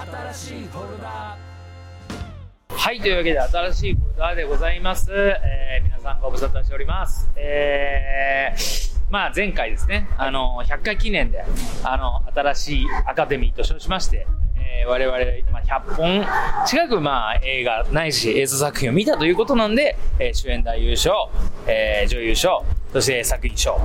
[0.00, 1.36] 新しいフォルダ
[2.70, 5.10] はい、というわけで新しいフォルダーでございます。
[5.12, 7.30] えー皆さんご無沙汰しております。
[7.36, 11.44] えーまあ前回ですね、あの、100回記念で、
[11.82, 14.26] あの、新しいアカデミーと称しまして、
[14.56, 15.18] えー我々、
[15.52, 16.24] まあ、100本
[16.64, 21.30] 近く、まあ、映画ないし映像作品を見たということなんで、えー主演男優賞、
[21.66, 23.78] えー女優賞、そして作品賞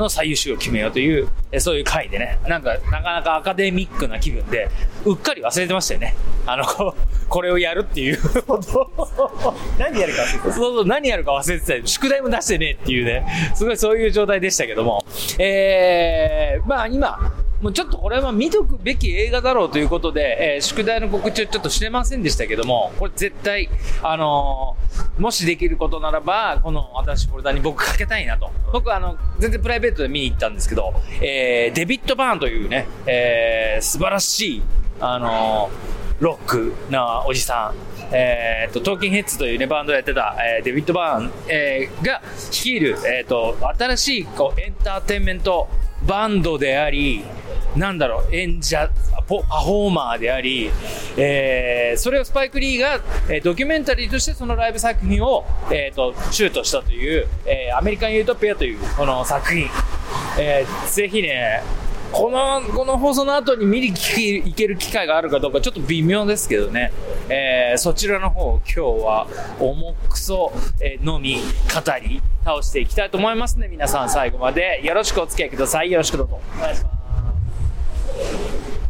[0.00, 4.68] の最優秀を決めようという、えーそういう回でね、なんか、なかなかアカデミックな気分で、
[5.04, 6.16] うっかり忘れてましたよね。
[6.46, 6.64] あの、
[7.28, 8.42] これをやるっていう。
[8.42, 11.82] ことを何やるかってそうそう、何やるか忘れてたよ。
[11.86, 15.04] 宿題も出してねえっていうね、すごいそういう状態でしたけども、
[15.38, 23.68] えー、まあ今、もうちょっとこれは見とくべき映画だろうということで、えー宿題の告知をちょっとしてませんでしたけども、これ絶対、
[24.02, 28.50] あのーもしできることならば、この新しいフォルダに僕かけたいなと。
[28.72, 34.62] 僕あの、全然プライベートで見に行ったんですけど、えー、デビッド・バーンというね、えー、素晴らしい、
[35.00, 35.70] あの
[36.20, 42.20] ロックなおじさん、えー、とトーキングヘッズという、ね、バンドをやってた、えーデビッド・バーン、えーが
[42.52, 45.68] 率いる、えー、と新しいこうエンターテインメント
[46.06, 47.24] バンドであり
[47.76, 48.90] なんだろう演者
[49.28, 50.70] パフォーマーであり、
[51.16, 59.66] えーそれをスパイク・リーが、えドキュメンタリーとしてそのライブ作品を、えー、とシュートしたという、えーアメリカン・ユートピアというこの作品、
[60.38, 61.62] えーぜひね
[62.12, 66.92] この、この放送の後に見に行ける機会があるかどうかちょっと微妙ですけどね。
[67.28, 69.26] えーそちらの方を今日は
[69.60, 71.40] 重くそ、えーのみ、語
[72.02, 73.68] り、倒していきたいと思いますね。
[73.68, 75.90] 皆さん最後までよろしくお付き合いください。
[75.92, 76.40] よろしくどうぞ。
[76.58, 76.99] お願いします。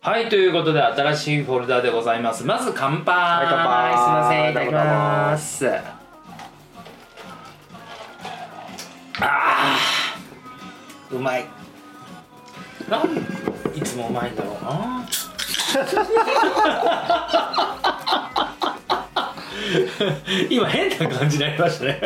[0.02, 2.46] はい、ということで新しいフォルダでございます。
[2.46, 3.44] まず乾杯。
[3.44, 5.68] い乾杯すいません、いただきます。
[9.20, 11.44] あー、うまい。
[12.88, 13.08] なん
[13.76, 15.06] いつもうまいんだろうな
[20.50, 22.00] 今変な感じになりましたね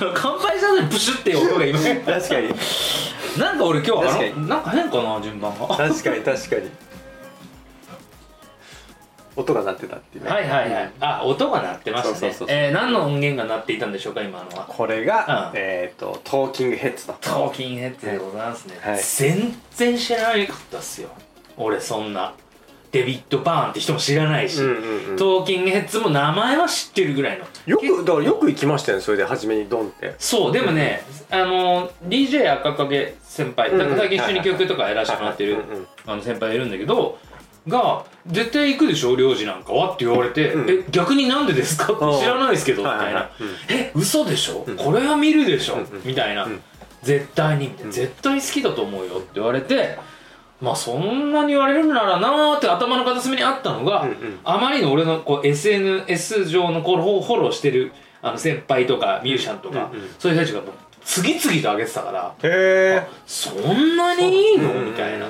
[0.00, 2.48] あの乾杯した後にプシュって音が今確かに
[3.38, 6.70] なんか俺今日あ確かのなんか変かな順番がは確かに確かに
[9.36, 10.30] 音が鳴ってたっていうね。
[10.30, 10.92] いはいはい。
[11.00, 12.14] あ音が鳴ってましたね。
[12.14, 14.66] そうそうそうえー何の音源が鳴っていたんでしょうか今のは。
[14.68, 15.58] これが、うん。
[15.58, 19.00] えっ、とトーキングヘッズだトーキンヘッズでございますね、はい。
[19.02, 21.08] 全然知らなかったっすよ。
[21.56, 22.34] 俺そんな。
[22.94, 25.16] デビッド・バーンって人も知らないし、うんうんうん。
[25.16, 27.44] トーキングヘッズも名前は知ってるぐらいの。
[27.66, 30.14] よくだからよく行きましたよねそれで初めにドンって。
[30.16, 34.12] そうでもね、あの DJ 赤影先輩、うんなん。
[34.12, 35.86] 一緒に曲とかやらせてもらってるうんうん。
[36.06, 37.18] あの先輩がいるんだけど
[37.68, 39.16] が「絶対行くでしょ？
[39.16, 40.70] 領事なんかは?」って言われて「うん。
[40.70, 42.20] え逆になんでですか?」ってうん。
[42.20, 43.22] 知らないですけど」みたいなはいはい。
[43.22, 44.76] はいうん「え嘘でしょ、うん。
[44.76, 46.02] これは見るでしょ、うんうん。
[46.04, 46.60] みたいな、うん。
[47.02, 47.92] 絶対に」みたいなうん。
[47.92, 49.98] 絶対好きだと思うよ」って言われて
[50.60, 54.38] まあそんなに言われるならなーって頭の片隅にあったのが、うんうん。
[54.44, 57.92] あまりの俺のこう SNS 上のこうフォローしてる
[58.22, 60.70] あの先輩とかミュージシャンとか、うんうんそういう人たちがもう
[61.04, 64.72] 次々と上げてたからへえそんなにいいの？
[64.72, 65.26] みたいな。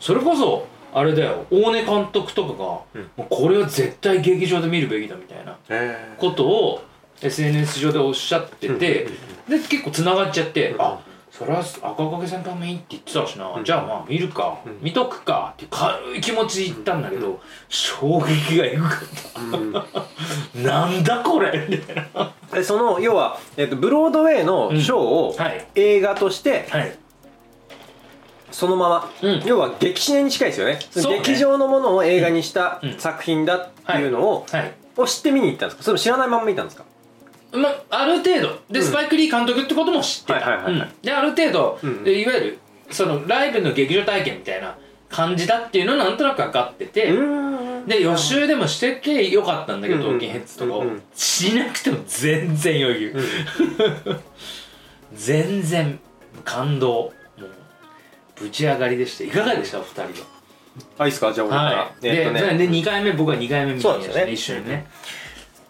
[0.00, 1.46] それこそあれだよ。
[1.50, 6.82] 大根監督とかが、これは絶対劇場で見るべきだみたいなへことを
[7.22, 9.08] SNS 上でおっしゃってて、
[9.48, 10.82] で結構つながっちゃって、うん。
[10.82, 13.64] あそれは赤影先輩もいいって言ってたしな、うん。
[13.64, 14.78] じゃあまあ見るか、うん。
[14.82, 18.98] 見とくかって軽い気持ちで言ったんだけど、衝撃がエグかっ
[19.50, 19.72] うん。
[19.72, 19.84] た
[20.60, 21.66] なんだこれ。
[21.70, 25.66] みたいなえその要は、えっとブロードウェイのショーをはい。
[25.74, 26.98] 映画としてはい
[28.62, 29.42] そのまま、うん。
[29.44, 30.74] 要は劇シネに近いですよね。
[30.74, 31.18] ね。
[31.18, 32.94] 劇場のものを映画にしたうん。
[32.96, 34.72] 作品だっていうのを,、はい。
[34.96, 35.82] を知って見に行ったんですか？
[35.82, 36.84] それも知らないまま見たんですか？
[37.50, 38.60] まある程度。
[38.70, 38.84] で、うん。
[38.84, 40.72] スパイク・リー監督ってことも知ってた、はいはいはいはい。
[40.74, 40.88] うん。
[41.02, 42.04] である程度、うんうん。
[42.04, 42.58] でいわゆる
[42.92, 44.76] そのライブの劇場体験みたいな
[45.08, 47.20] 感じだっていうのはなんとなく分かってて、う
[47.82, 47.86] ん。
[47.88, 50.10] で予習でもしてけよかったんだけど、うんうん。
[50.12, 51.02] トーキンヘッズとかを、うんうん。
[51.16, 53.16] しなくても全然余裕、
[55.14, 55.98] 全然
[56.44, 57.12] 感動
[58.36, 59.24] ぶち上がりでした。
[59.24, 59.78] いかがでした？
[59.78, 60.08] お二人は
[60.98, 61.32] あいいですか？
[61.32, 62.40] じゃあ俺から、はい、えっとね。
[62.40, 64.32] でで2回目僕は2回目見ましたねそうですよね。
[64.32, 64.86] 一緒にね。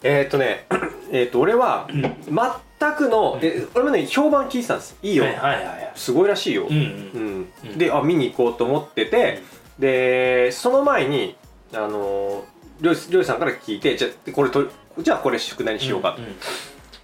[0.05, 0.67] えっとね
[1.11, 4.97] えっと俺は全くの、え俺もね評判聞いてたんです。
[5.03, 5.65] いいよ、はいはいはい。
[5.65, 6.83] はいすごいらしいよ、うんうん。
[6.83, 7.53] うん。
[7.65, 7.79] うん。
[7.79, 9.43] であ見に行こうと思ってて、
[9.79, 11.37] でその前に
[11.75, 12.45] あの
[12.81, 14.69] りょうりょうさんから聞いてじゃあこれと
[14.99, 16.35] じゃあこれ宿題にしようかうんうん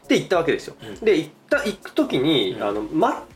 [0.08, 0.94] って言ったわけですよ、うん。
[1.04, 2.62] で行った行く時に、うん。
[2.62, 2.82] あの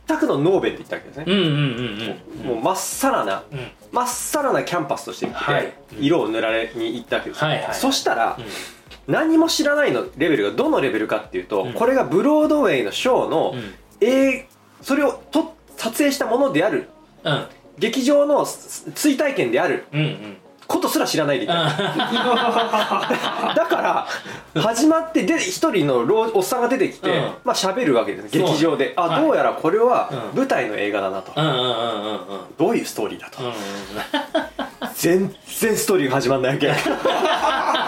[0.07, 3.59] 全くのノーベンって言ったわけですね、もうまっさらなうん。
[3.91, 9.13] まっさらなキャンパスとして行って、はい色を塗られに行ったわけですよ、はいはいそしたら、うん。
[9.13, 11.73] 何も知らないのレベルがどのレベルかっていうと、うん。
[11.73, 13.73] これがブロードウェイのショーの、うん。
[14.01, 16.89] えーそれをと撮影したものである。
[17.23, 17.45] うん。
[17.77, 19.85] 劇場の追体験である。
[19.93, 20.37] うんうん
[20.67, 21.65] ことすら知らないでいただ
[23.67, 24.07] か
[24.55, 27.15] ら始まってで一人の老おっさんが出てきて、うん。
[27.43, 28.93] まあ喋るわけです劇場で。
[28.95, 29.21] あ、はい。
[29.23, 30.39] どうやらこれはうん。
[30.39, 32.55] 舞台の映画だなと、うんうんうんうんうん。
[32.57, 33.53] どういうストーリーだと、うん
[34.95, 36.67] 全然ストーリーが始まんないわけ。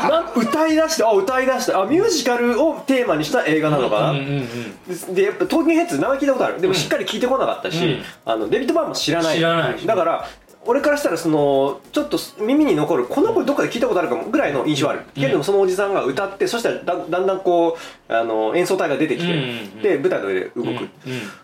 [0.10, 6.62] な歌い出してあ歌い出してあミュージカルをテーマにした映画なのかな、うんうんうんでやっぱトーキングヘッズ名前聞いたことある。
[6.62, 8.04] でもしっかり聞いてこなかったし、うん。
[8.25, 9.38] あのデビッド・バーンも知らない。
[9.38, 9.86] 知らない。
[9.86, 10.27] だから
[10.67, 17.77] 俺からしたらそのちょっと耳に残るこの声どっかで聞いたことあるかもぐらいの印象ある、けれどもそのおじさんが歌ってそしたらだだんだんこ
[18.09, 19.39] うあの演奏隊が出てきて、うん。
[19.39, 20.73] うんうんで舞台の上で動く、うん。
[20.73, 20.89] うん。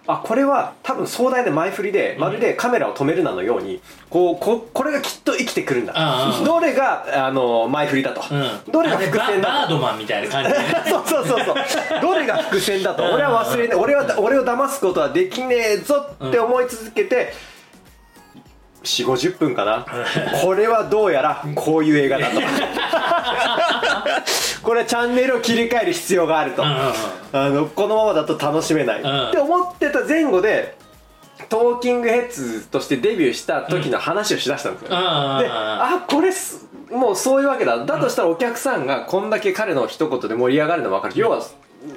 [0.07, 5.94] あこれは多分壮大な前振りでまるでカメラを止めるなのようにこうここれがきっと生きてくるんだ。
[5.95, 6.44] ああ。
[6.44, 8.71] どれがあの前振りだと、うん。
[8.71, 9.75] どれが伏線だと。
[9.75, 10.57] ードマンみたいな感じで
[10.89, 12.01] そうそうそうそう。
[12.01, 13.03] どれが伏線だと。
[13.03, 17.33] 俺は忘れね俺は俺を騙すことはできねえぞって思い続けて、
[18.83, 19.86] 4 5 0分かな。
[20.42, 22.42] これはどうやらこういう映画だと。
[24.63, 26.86] これはチャンネルを切り替える必要があると、うんうんうん。
[27.33, 29.30] あのこのままだと楽しめない、うん。
[29.30, 30.75] って思ってた前後で
[31.50, 35.07] トーキングヘッズとしてデビューした時の話をしだしたんですよ、うんうんう
[35.38, 37.86] んであこれすもうそういうわけだ。
[37.86, 41.13] だとしたらお客さんがこんだけ彼の一言で盛り上がるの分かる。
[41.16, 41.42] 要は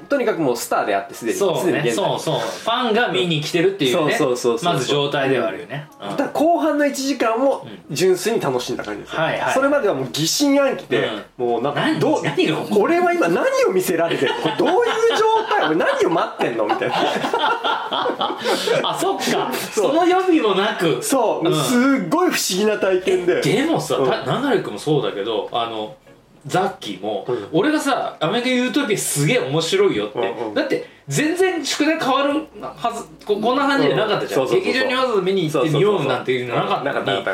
[0.08, 1.90] とにかくもうスターであってすでにそうね。
[1.90, 2.38] そうそう。
[2.38, 4.74] ファンが見に来てるっていうねそうそうそうそう。
[4.74, 5.88] まず状態ではあるよね。
[6.00, 6.16] うん。
[6.16, 9.54] だ後半の1時間を純粋に楽しんだ感じですよ、はいはい。
[9.54, 14.32] それまではもう疑心暗鬼で、もうなんか何どう何が俺は今何を見せられてる？
[14.42, 14.74] これどういう
[15.16, 16.66] 状態俺何を待ってんの？
[16.66, 16.94] みたいな。
[18.84, 19.52] あそっか。
[19.52, 21.02] その予備もなく。
[21.02, 21.54] そう、うん。
[21.54, 21.74] す
[22.06, 23.40] っごい不思議な体験で。
[23.40, 24.10] でもさ、うん。
[24.10, 25.96] たナナレ君もそうだけどあの
[26.46, 27.48] ザッキーも、うん。
[27.52, 37.24] 俺がさ「アメリカユートピアすげえ面白いよ」って、だって全然宿題変わるはずここんな感じでなかったじゃん、劇場にわざわざ見に行って匂うなんていうのなかったなかったのに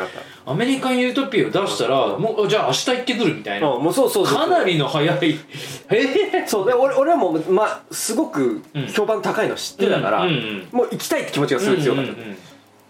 [0.45, 2.21] アメリカンユートピアを出したら、うん。
[2.21, 5.17] もうじゃあ明日行ってくるみたいな、もうそうそうそうかなりの早い。
[5.91, 5.97] え？
[6.33, 6.67] えそう。
[6.67, 8.87] で俺俺はもう、まあ、すごくうん。
[8.87, 10.25] 評判高いの知ってたから、
[10.71, 12.11] もう行きたいって気持ちがすごい強かった、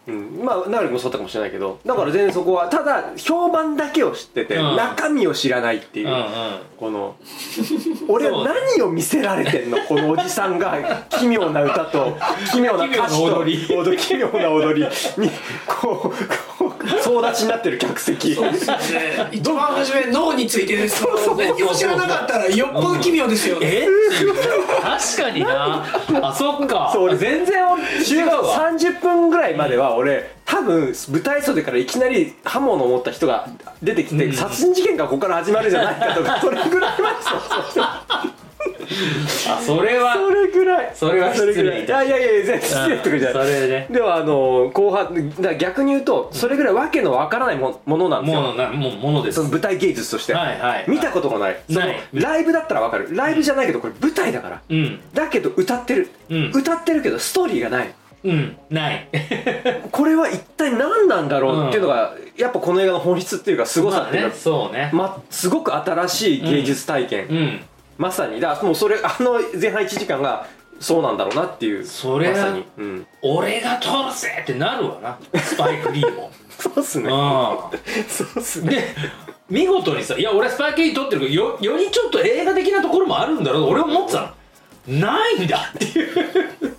[0.07, 0.13] うん。
[0.13, 4.75] うんうんうんまあ長くもそうだったかもしれないけどだから全然そこはただ評判だけを知ってて、うん。
[4.75, 6.23] 中身を知らないっていう、うんうん。
[6.77, 7.15] この
[8.07, 9.77] 俺は何を見せられてんの？
[9.85, 12.17] このおじさんが奇妙な歌と
[12.51, 13.75] 奇妙な歌詞と 奇妙な踊り。
[13.75, 14.87] 踊り奇妙な踊り
[15.17, 15.29] に
[15.67, 18.33] こうこう総立ちになってる客席。
[18.33, 19.27] そうですよね。
[19.31, 23.67] 一番初め脳についてですから何も知らなかったらよっぽど奇妙ですよね。
[23.83, 23.87] え？
[24.81, 25.85] 確かにな。
[26.23, 26.89] あそっか。
[26.91, 28.71] そう俺全然俺違うわ。
[28.71, 33.47] 30分ぐらいまでは俺多分舞台袖からいきなり刃物を持った人が
[33.81, 34.33] 出てきて、うん。
[34.33, 37.31] 殺人事件がここから始まるんじゃないかとか それぐらいまで想
[37.63, 37.81] 像して
[39.49, 40.91] あそれはそれぐらい。
[40.93, 43.47] それは失礼それぐらいいやいやいや全然失礼とかじゃそない。
[43.47, 48.41] れでではあの後半だ逆に言うとそれぐらいわけのわからないもものなんですよ。
[48.41, 49.37] ももうものです。
[49.37, 50.85] その舞台芸術として、はいはい。
[50.87, 51.57] 見たことがない。
[51.71, 53.15] そのライブだったらわかる。
[53.15, 54.61] ライブじゃないけどこれ舞台だから。
[54.69, 54.99] うん。
[55.13, 56.51] だけど歌ってる、うん。
[56.53, 57.93] 歌ってるけどストーリーがない
[58.23, 59.07] うんない。
[59.91, 64.89] これは一体何なんだろうっていうのが、やっぱこの映画の本質っていうか凄さまあねっていうか、そうね。
[64.93, 67.59] ま、すごく新しい芸術体験、うん。
[67.97, 68.39] まさに。
[68.39, 70.45] だからもうそれあの前半1時間が
[70.79, 75.17] そうなんだろうなっていうそれはまさに、うん、俺が撮るぜってなるわな。
[75.39, 77.07] スパイク・リーも そうっすね。
[77.07, 77.09] う
[78.11, 78.83] そうっすんで
[79.49, 84.33] 見事にさいや俺スパイク・リー撮ってるけどよよりちょっと映画的なところもあるんだろうと俺思ってた
[84.87, 84.99] の。
[84.99, 86.75] ないんだっていう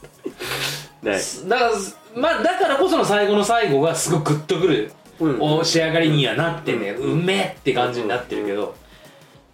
[1.02, 1.18] ね
[1.48, 1.70] だから
[2.14, 5.40] まあだからこその最後の最後がすごくグッとくる、うん。
[5.40, 8.74] お仕上がりにはなってね、うめえって感じになってるけど、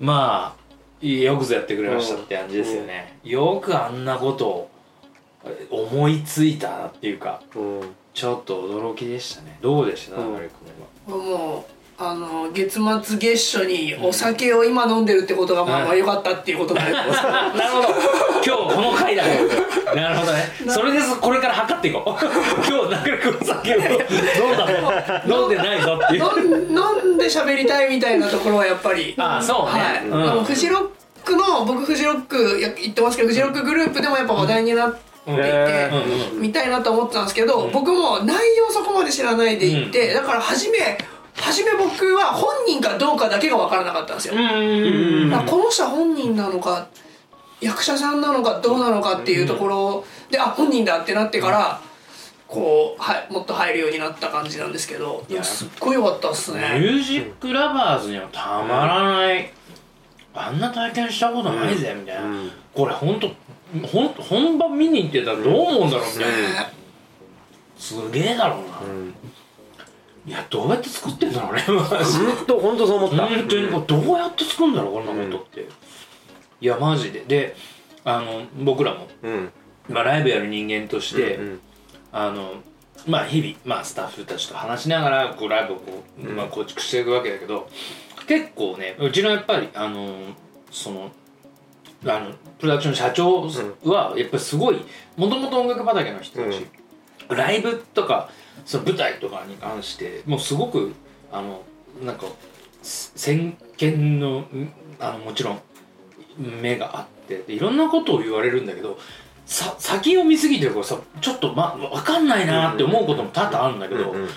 [0.00, 0.54] ま
[1.02, 4.70] あよくぞやってくれましたって感じですよね、よくあんなことを
[5.44, 7.80] え思いついたなっていうかうん。
[8.14, 9.58] ちょっと驚きでしたね。
[9.62, 10.16] どうでした？
[10.16, 10.24] うん。
[11.06, 11.16] 君は。
[11.16, 11.64] もう
[12.00, 17.88] あの月末月初にお酒を今飲んでるってことがまあまあ良かったっていうことなんで なるほど。
[18.46, 19.28] 今日この回だか
[19.86, 20.52] らなるほどね。
[20.68, 22.10] それですこれから測っていこう。
[22.70, 26.22] 今日中森君お酒を飲んだの飲んでないぞっていう。
[26.70, 29.14] 飲んで喋りたいみたいなところはやっぱり。
[29.18, 29.82] あそうね。
[29.82, 30.30] はい、うん。
[30.30, 30.88] あのフジロッ
[31.24, 34.98] クの僕フジロックや言ってますけどフジロックグループでもやっぱ話題になって
[35.32, 40.96] いて、へうんうん見たいなと思ってたんですけど、僕も内容そこまで知らないでいて、だから初め
[41.40, 46.88] 初め僕は本人かどうかだけが分からなかったんですよ、この人は本人なのか
[47.60, 50.04] 役者さんなのかどうなのかっていうところ。
[50.30, 51.80] で、あ本人だってなってから
[52.46, 55.24] こう、はい、もっと入るようになった感じなんですけど。
[55.28, 55.42] いや。
[55.42, 59.52] すっごい良かったっすミねュージックラバーズにはたまらない、
[60.34, 63.28] あんな体験したことないぜみたいな、うんこれほんと
[63.90, 66.70] ほん本番見に行ってたらどう思うんだろうみたいな、
[67.76, 69.14] すげえだろうな、うん
[70.28, 71.64] いやどうやって作ってんだろうね。
[71.66, 73.26] マジ本当本当そう思った。
[73.26, 75.68] 本当にどうやって作るんだろうこんなことって、
[76.60, 77.20] いやマジで。
[77.20, 77.56] で
[78.04, 79.52] あの僕らも、うん。
[79.88, 81.60] まあ、ライブやる人間として、うん
[82.12, 82.62] あの
[83.06, 87.68] まあ日々、まあ、スタッフたちと話しながらこうライブをこう、まあ、構築していくわけだけど
[88.26, 90.14] 結構ねうちのやっぱりあの
[90.70, 91.10] その
[92.06, 93.48] あのプロダクション社長
[93.84, 94.80] はやっぱりすごい
[95.16, 96.66] もともと音楽畑の人たち、
[97.28, 98.30] ライブとか
[98.64, 100.92] その舞台とかに関してもうすごく
[101.32, 101.62] あの
[102.02, 102.26] なんか
[102.82, 105.60] せ先見のんあのもちろん
[106.60, 108.98] 目があってでいろんなことを言われるんだけど
[109.46, 114.28] さ先を見すぎてるからさちょっと、ま、分かんないなって思うことも多々あるんだけど、うん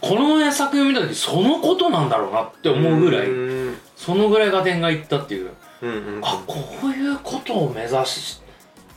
[0.00, 6.20] この作品を見た時そのことなんだろうなって思うぐらい、うんそのぐらい合点がいったっていう、うんうん。
[6.22, 8.40] あこういうことを目指し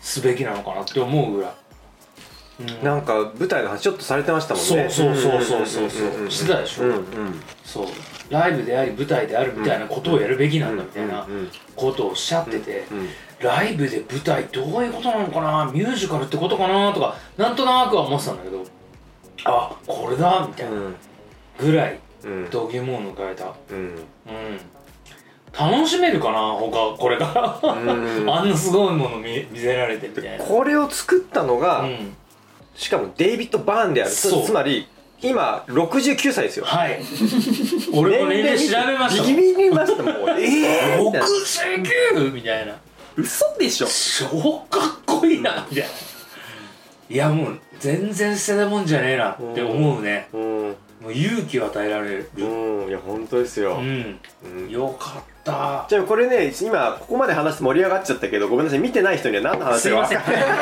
[0.01, 1.51] すべきなのかなって思うぐらい。
[2.59, 2.83] うん。
[2.83, 4.89] なんか舞台の話ちょっとされてましたもんね。
[4.89, 6.31] そうそうそうそうそう。
[6.31, 6.83] してたでしょ。
[6.83, 7.03] うんうん。
[7.63, 7.87] そう。
[8.29, 11.25] ライブであり舞台であるみたいなことをやるべきなんだみたいな
[11.75, 13.09] ことをおっしゃってて、うん
[13.39, 15.71] ライブで舞台どういうことなのかな？
[15.71, 16.91] ミュージカルってことかな？
[16.91, 18.63] とかなんとなくは思ってたんだけど
[19.45, 20.71] あこれだみたいな
[21.59, 22.49] ぐらいうん。
[22.49, 23.53] 度肝を迎えた。
[23.69, 23.77] うん。
[23.77, 23.99] うん。
[25.53, 26.39] 楽しめるかな？
[26.53, 27.73] 他これから。
[27.73, 28.27] うん。
[28.33, 30.43] あんなすごいもの見見せられてみたいな。
[30.43, 32.17] これを作ったのが、うん
[32.77, 34.11] しかもデイビッド・バーンである。
[34.11, 34.43] そう。
[34.43, 34.87] つつまり
[35.21, 36.65] 今69歳ですよ。
[36.65, 37.01] はい。
[37.91, 41.27] 俺も年齢調べましたビビりましたもうええー、みたいな。
[41.27, 42.75] 69みたいな。
[43.15, 43.87] 嘘でしょ。
[43.87, 45.65] 超かっこいいな。
[45.69, 45.89] みたいな。
[47.09, 50.27] いやもう全然捨てたもんじゃねえなって思うね。
[50.33, 52.29] うんもう勇気を与えられる。
[52.37, 52.41] う
[52.85, 54.19] んいや本当ですよ、うん。
[54.63, 54.69] うん。
[54.69, 55.85] よかった。
[55.87, 60.17] じゃあこれね今ここまで話して盛り上がっちゃったけどごめんなさい見てない人には何の話すいません。
[60.17, 60.57] か分かんない。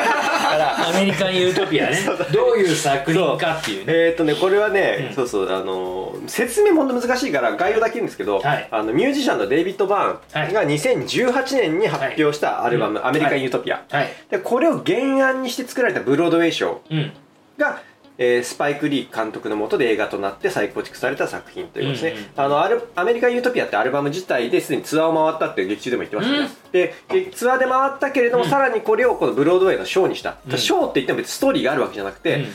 [0.90, 1.98] アメリカンユートピアね。
[2.32, 3.92] どういう作品かっていうね。
[3.94, 5.14] えーっとねこれはね、うん。
[5.14, 8.68] そうそうあのー説明もんと難しいから概要だけ言うんですけど、はい。
[8.70, 13.08] あのミュージシャンのデイビッド・バーンが2018年に発表したアルバム「はい。
[13.08, 14.08] アメリカン・ユートピア」はい。
[14.30, 17.12] でこれを原案にして作られたブロードウェイショーうん。
[17.58, 17.78] が、
[18.18, 30.58] えースパイク・リー監督のもとで映画となって再構築された作品ということですね、うんあのアルアメリカン・ユートピアってアルバム自体ですでにツアーを回ったって劇中でも言ってましたね、ででツアーで回ったけれども、さらにこれをこのブロードウェイのショーにした、うん。
[30.58, 32.46] ショーって言っても別にストーリーがあるわけじゃなくて、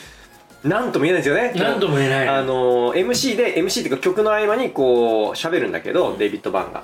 [0.63, 1.53] なんとも言えないんですよね。
[1.53, 2.27] なんとも言えない。
[2.27, 6.17] あの MC で MC っていうか曲の合間にこう喋るんだけど、うん。
[6.17, 6.83] デイビッド・バーンが。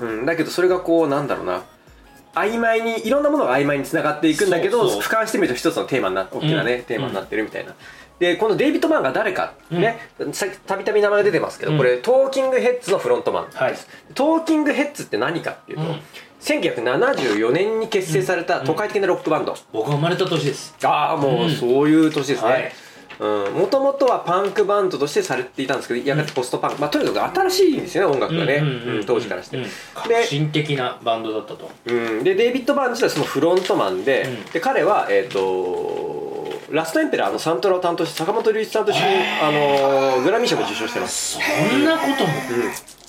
[0.00, 0.08] う、ん。
[0.18, 1.62] うん、だけどそれがこうなんだろうな
[2.34, 7.74] 曖昧にいろんなものが曖昧につながっていくんだけど俯瞰してみると一つのテーマにな大きなね、うんテーマになってるみたいな。
[8.18, 9.98] でこのデイビッド・バーンが誰か、ね
[10.32, 11.78] さっきたびたび名前が出てますけど、うん。
[11.78, 13.46] これトーキングヘッズのフロントマン。
[13.46, 13.74] です、はい。
[14.14, 16.00] トーキングヘッズって何かっていうと、うん。
[16.40, 20.76] 1974年に結成された都会的なロックバンド、僕が生まれた年です。
[20.84, 22.62] ああもうそういう年ですはい。
[22.62, 22.72] ね
[23.18, 28.62] もともとはパンクバンドとしてされていたんですけどやがてポストパンク、まあ、とにかく新しいんですよね音楽がね、
[29.06, 29.62] 当時からして、うん。
[29.62, 31.70] で革新的なバンドだったと。
[31.86, 34.44] うん、でデイビッド・バーン自体はそのフロントマンで,、うん。
[34.52, 42.32] で彼は、えー、とラストエンペラーのサントラを担当して坂本龍一さんと一緒に、あのーグラミー賞も受賞してます、そんなことも。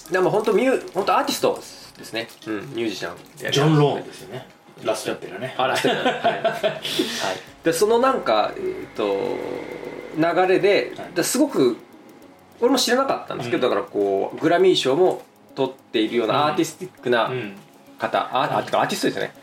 [0.08, 1.60] うん、でも本当ミュ本当アーティスト
[1.98, 4.48] ですね、うん、ミュージシャンでジョン・ローンですよね
[4.84, 5.56] ラストやってるね。
[5.58, 6.72] あラストエンペラーはい、はい、
[7.64, 9.36] でそのなんか、えー、と
[10.18, 11.14] 流れではい。
[11.14, 11.78] ですごく
[12.62, 13.74] 俺も知らなかったんですけど、うん。
[13.74, 15.24] だからこうグラミー賞も
[15.56, 17.56] 取っているようなアーティスティックなうん。
[17.98, 19.34] 方、ああてかアーティストですよね。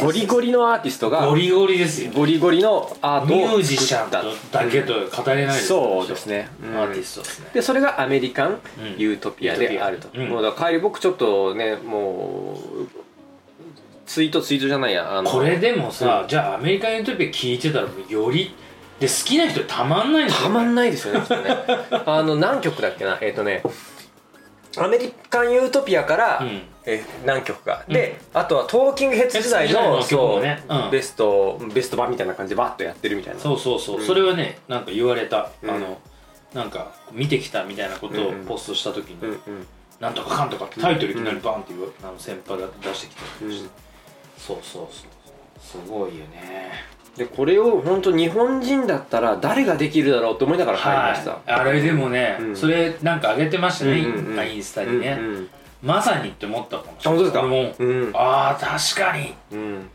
[0.00, 2.12] ゴリゴリのアーティストがゴリゴリですよ。
[2.12, 4.22] ゴリゴリのアートをミュージシャンだ
[4.70, 6.76] けと語れないそうですね、うん。
[6.76, 7.50] アーティストですね。
[7.54, 8.98] でそれがアメリカンうん。
[8.98, 10.28] ユートピアであると、うん。
[10.28, 13.01] もうだから帰り僕ちょっとねもう
[14.06, 18.54] ツイートツイートじゃないやあのこれでもさじゃあアメリカン・ユートピア聞いてたらより
[19.00, 21.56] で好きな人たまんないんですよたまんないですよねきっとね。
[22.06, 23.18] あの何曲だっけな？
[23.20, 23.62] えっ、とね
[24.78, 26.62] アメリカンユートピアから、うん。
[26.86, 27.84] え何曲か。
[27.88, 30.02] で、あとはトーキングヘッズ時代のね。
[30.02, 30.90] そううん。
[30.90, 33.40] ベストベスト版みたいな感じでバッとやってるみたいな。
[33.40, 35.70] そうそうそう、うんそれはねなんか言われた、うん。
[35.70, 35.98] あの
[36.54, 38.46] なんか見てきたみたいなことをうんうん。
[38.46, 39.66] ポストした時に、うんうん。
[40.00, 43.52] なんとかかんとかってタイトルいきなりバンって言う、あの先輩が出してきたりうん。
[43.52, 43.70] して、
[44.46, 45.84] そうそうそう。
[45.84, 46.72] すごいよね。
[47.16, 52.56] でこれを本当日本人だったら誰ができるだろうと思いながら帰りました、はい、あれでもね、うん。
[52.56, 54.48] それなんか上げてましたね、うんうんうん。
[54.48, 55.48] インスタにね、うんうん。
[55.82, 57.18] まさにって思ったかもしれない。
[57.18, 57.84] あ本当ですか？
[57.84, 58.12] うん。
[58.14, 59.34] ああ確かに。
[59.52, 59.90] うん。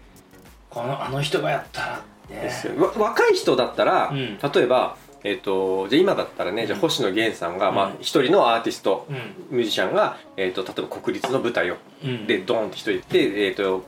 [0.70, 2.80] このあの人がやったらねですよ。
[2.80, 4.38] わ若い人だったら、うん。
[4.38, 7.76] 例えばえっ、とじゃあ今だったらねじゃあ星野源さんが、うん。
[7.76, 9.58] まあ一人のアーティスト、うん。
[9.58, 12.28] ミュージシャンが、えー、と例えば国立の舞台を、うん。
[12.28, 13.84] でドーンって一人で、えー、と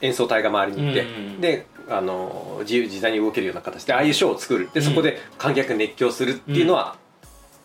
[0.00, 1.06] 演奏隊が周りにいて、
[1.40, 4.68] であの自由自在に動けるような形でああいうショーを作る。
[4.72, 6.96] でそこで観客熱狂するっていうのは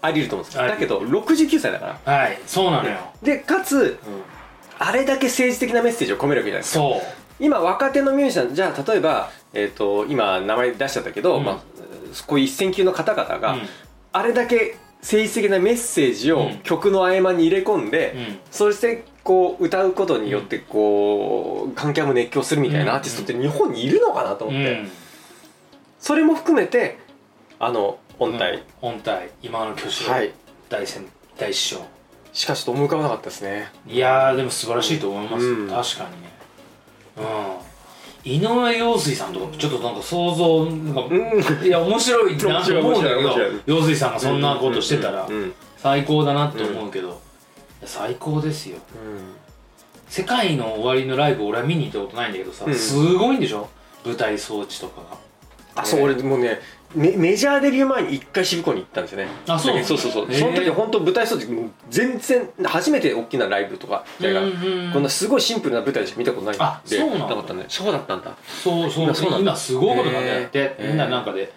[0.01, 2.13] あり得ると思うんですよ、うんだけど69歳だから。
[2.13, 3.99] はいそうなのよ、でかつ
[4.83, 6.79] あれだけ政治的なメッセージを込めるわけじゃないですか。
[6.79, 7.01] そう。
[7.39, 11.43] 今若手のミュージシャンじゃあ例えば、えー、と今名前出しちゃったけど、うん。
[11.43, 11.55] まあ、
[12.25, 13.61] こういう一線級の方々が、うん。
[14.11, 16.57] あれだけ政治的なメッセージをうん。
[16.63, 18.39] 曲の合間に入れ込んで、うん。
[18.49, 24.91] そしてこう歌うことによってこう観客も熱狂するみたいなアーティストって日本にいるのかなと思って、うん。
[25.99, 26.97] それも含めて
[27.59, 28.61] あの音体、うん。
[28.81, 29.29] 本体。
[29.43, 30.31] 今の巨匠、はい。
[30.69, 31.05] 大先
[31.37, 31.81] 大師匠。
[32.33, 33.69] しかしちょっと思い浮かばなかったですね。
[33.87, 35.69] いやーでも素晴らしいと思います、うん。
[35.69, 36.31] 確かにね。
[37.17, 37.21] う
[38.29, 38.33] ん。
[38.33, 41.65] 井上陽水さんとかちょっとなんか想像なんか、うん。
[41.65, 43.61] いや面白いなと思うんだけど面白い面白い。
[43.65, 45.33] 陽水さんがそんなことしてたらうん。
[45.33, 45.53] うん。
[45.77, 47.19] 最高だなって思うけど、
[47.85, 48.77] 最高ですよ。
[50.09, 52.75] 世界の終わりのライブ俺は見に行ったことないんだけどさ、うん。
[52.75, 53.69] すごいんでしょ？
[54.05, 55.17] 舞台装置とかが。
[55.81, 56.59] あそう俺もうね
[56.93, 59.27] メメジャーデビュー前に一回渋子に行ったんですよね。
[59.47, 59.81] あそう。
[59.85, 66.65] そうそうそう、その時本当舞台装置もう全然初めて大きなライブとかみたいな、うんうんこんなすごいシンプルな舞台しか見たことないんで。
[66.65, 67.35] あそうなんだ。
[67.35, 68.35] かったねそうだったんだ。
[68.61, 69.05] そうそう。
[69.05, 69.51] 今そうなんだ。
[69.51, 71.53] 今すごいことなんだよってへーみんななんかで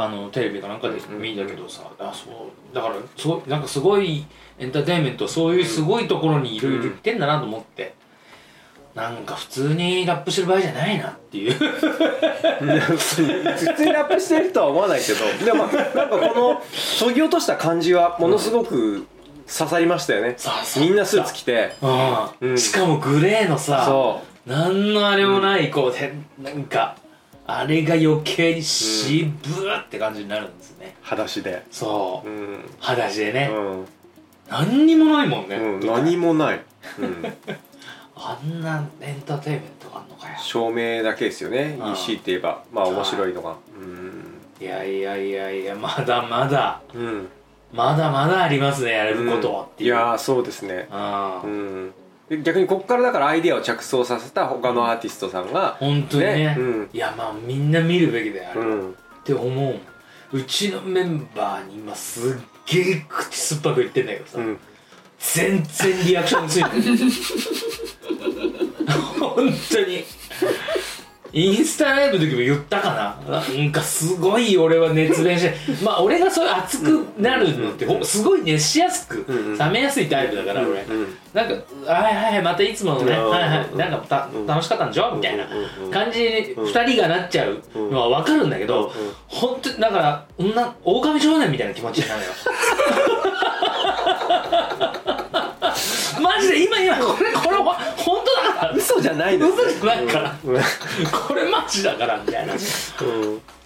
[0.00, 2.72] あのテレビかなんかで見たけどさ、あそう。
[2.72, 4.24] だからそうなんかすごい
[4.60, 7.94] エンターテインメントはそういうすごいところにいろいろ言ってんだなと思って、
[8.94, 11.52] なんか普通にラップしてる場合じゃないなっていう。
[11.58, 13.22] 普通
[13.86, 19.04] にラップしてるとは思わないけどでもまあなんかこのそぎ落とした感じはものすごく
[19.52, 20.36] 刺さりましたよね、
[20.76, 21.74] みんなスーツ着て。
[21.82, 22.50] うん。
[22.50, 22.58] うん。
[22.58, 26.97] しかもグレーのさそなんのあれもないこうてなんか
[27.50, 31.64] あれが余計に渋ーって感じになるんですね、う裸足で。
[31.70, 32.28] そう。
[32.28, 33.84] うん、裸足でね、うん。
[34.50, 36.60] 何にもないもんね、うん、何もない、
[37.00, 37.24] うん、
[38.14, 40.34] あんなエンターテインメントがあんのかよ。
[40.38, 41.78] 照明だけですよね。
[41.80, 41.92] うん。
[41.92, 42.62] EC って言えば。
[42.70, 43.56] まあ面白いのが。
[43.80, 44.38] うん。
[44.60, 46.82] いやいやいやいやまだまだ。
[46.92, 47.28] うん。
[47.72, 50.86] まだまだありますねやれることはっていう、いやーそうですね。
[50.92, 51.90] うん。
[51.90, 51.94] で
[52.30, 56.34] 逆にここからだからアイディアを着想させた他のアーティストさんが本当にね。
[56.34, 56.90] ねうん。
[56.92, 58.94] いやまあみんな見るべきだよあうん。
[59.24, 59.80] て思う。
[60.36, 62.36] うちのメンバーに今すっ
[62.66, 64.58] げえ口酸っぱく言ってんだけどさ、うん。
[65.18, 66.80] 全然リアクションついてない。
[69.18, 69.36] 本
[69.70, 70.04] 当に
[71.32, 73.32] インスタライブの時も言ったかな。
[73.36, 79.58] なんかすごい俺は熱弁してまあ俺がそういう熱くなるのってほすごい熱しやすくうんうん。
[79.58, 80.80] 冷めやすいタイプだから俺。
[80.82, 81.54] うんなんか
[81.92, 83.76] 「はいはいはいまたいつものねうんはいはい。
[83.76, 84.46] なんかたうん。
[84.46, 85.90] 楽しかったんでしょ?」みたいなうんうん。
[85.90, 89.12] 感じにうん2人がなっちゃうのは分かるんだけどうんうん。
[89.26, 92.28] 本当にだから女狼少年みたいな気持ちになるよ
[96.20, 98.72] マジで今今これこれほ本当だから。
[98.72, 99.50] 嘘じゃないです。
[99.50, 100.36] 嘘じゃないから。
[100.44, 100.62] うんうん
[101.28, 102.54] これマジだからみたいな。
[102.54, 102.58] うん。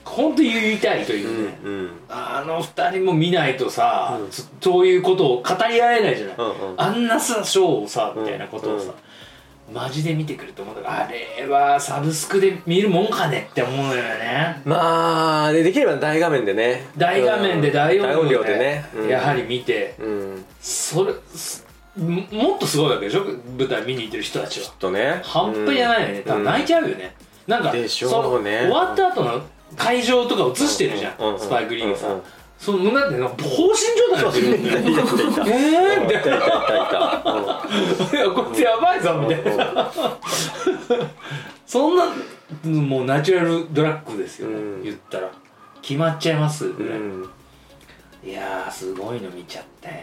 [0.05, 6.81] 本当言いたいというね、うんあの二人も見ないとさ、うんそそういうことを語り合えないじゃない、うんうん。
[6.81, 8.93] あんなさショーをさうんみたいなことをさ、
[9.73, 10.75] マジで見てくると思う。
[10.75, 14.61] からあれはサブスクで見るもんかねって思うのよね。
[14.65, 16.89] まあでできれば大画面でね。
[16.97, 18.85] 大画面で大音量で,、でね。
[18.95, 19.09] うん。
[19.09, 19.95] やはり見て。
[19.99, 20.45] うん。
[20.61, 21.62] それす
[21.97, 23.25] ももっとすごいわけでしょ？
[23.59, 24.67] 舞台見に行ってる人たちは。
[24.79, 25.21] とね。
[25.25, 27.15] 半端じゃないよね、多分泣いちゃうよね、
[27.47, 28.61] なんかでしょうね。
[28.63, 29.43] 終わった後の
[29.77, 32.23] 会場とか映してるじゃん、うんうんスパイク・リーがさ、うんうん。
[32.59, 34.79] その胸ってなんか放心状態になってるんだよ。
[35.47, 36.41] えーみたいな
[38.35, 39.93] こいつやばいぞみたいな。
[41.67, 42.05] そんな
[42.65, 44.83] もうナチュラルドラッグですよね、うん。
[44.83, 45.31] 言ったら。
[45.81, 47.31] 決まっちゃいますぐらい、うん。
[48.25, 49.97] いやーすごいの見ちゃったよ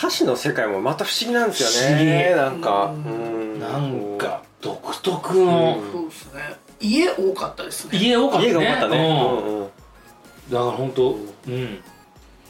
[0.00, 2.06] 歌詞の世界もまた不思議なんですよ不思議。
[2.06, 2.86] ねなんか。
[2.86, 3.60] うん。
[3.60, 5.92] ななんか独特の、うん。
[5.92, 6.40] そうですね。
[6.80, 7.98] 家多かったですね。
[7.98, 8.48] 家多かったね。
[8.48, 8.96] 家が多かったね。
[8.96, 9.00] う
[9.44, 9.46] ん。
[9.46, 9.68] うんうん。
[10.50, 11.82] だから本当うん。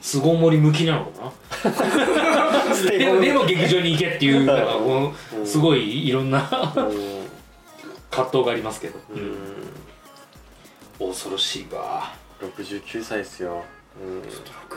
[0.00, 1.32] 巣ごもり向きなのか
[1.64, 2.86] な。
[2.88, 5.44] でもでも劇場に行けっていうなんかこのうん。
[5.44, 8.30] すごいいろんな葛うん。
[8.30, 11.10] 藤がありますけど、うん。
[11.10, 12.12] 恐ろしいわ。
[12.40, 13.64] 69歳ですよ
[13.98, 14.22] うん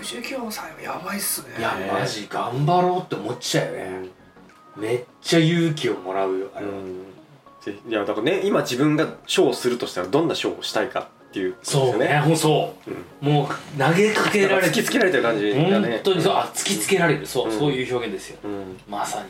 [0.01, 1.55] 69歳はやばいっすね。
[1.59, 4.09] いやマジ頑張ろうって思っちゃうよね、
[4.75, 7.05] めっちゃ勇気をもらうよあれは、うん。
[7.61, 12.91] ぜいやだからね今自分がショーをするとしたらどんなショーをしたいかっていうことそうねほんそう、
[13.25, 13.33] うん。
[13.33, 16.01] もう投げかけられ突きつけられてる感じだ本ね。
[16.03, 17.25] 当にそうあ突きつけられる。
[17.25, 17.57] そう、うん。
[17.57, 18.39] そういう表現ですよ。
[18.43, 18.79] うん。
[18.89, 19.29] まさに。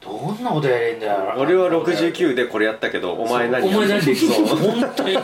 [0.00, 1.34] どんなことやれんだよ。
[1.36, 4.46] 俺は69でこれやったけどお前何お前何できそう。
[4.46, 5.18] 本当に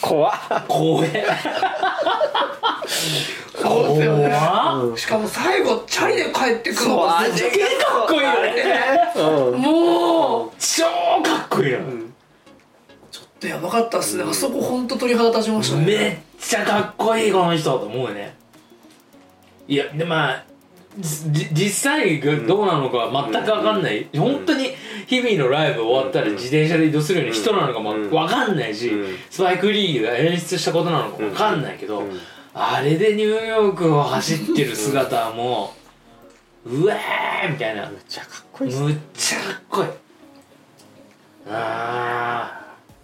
[0.00, 0.32] 怖っ。
[0.66, 1.26] 怖え。
[3.54, 4.96] そうですよね怖っ。
[4.96, 9.12] しかも最後チャリで帰ってくるのがすげえかっこいいよね。
[9.16, 9.60] うん。
[9.60, 10.84] もう超
[11.22, 12.12] かっこいいよ、ん。
[13.10, 15.84] ちょっとやばかったっすね、あそこほんと鳥肌立ちましたね。
[15.84, 17.78] めっちゃかっこいいこの人。
[17.78, 18.34] と思うよね。
[19.68, 20.50] いやでまあじ
[20.98, 24.70] 実際がどうなのかは全く分かんない、本当に
[25.06, 29.16] 日々のライブ終わったら自転車で移動するような人なのかも分かんないし、うん。
[29.30, 32.18] スパイク・リーが演出したことなのかも分かんないけど、うん。
[32.54, 35.74] あれでニューヨークを走ってる姿はも
[36.66, 37.88] ううわーみたいな。
[37.88, 39.88] めっちゃかっこいいっすむっちゃかっこいい。
[41.48, 42.60] あ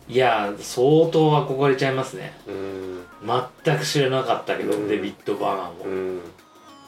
[0.09, 0.12] ー。
[0.12, 2.33] いや相当憧れちゃいますね。
[2.49, 3.05] うん。
[3.64, 4.88] 全く知らなかったけど、うん。
[4.88, 6.20] デビッド・バーナーも、うん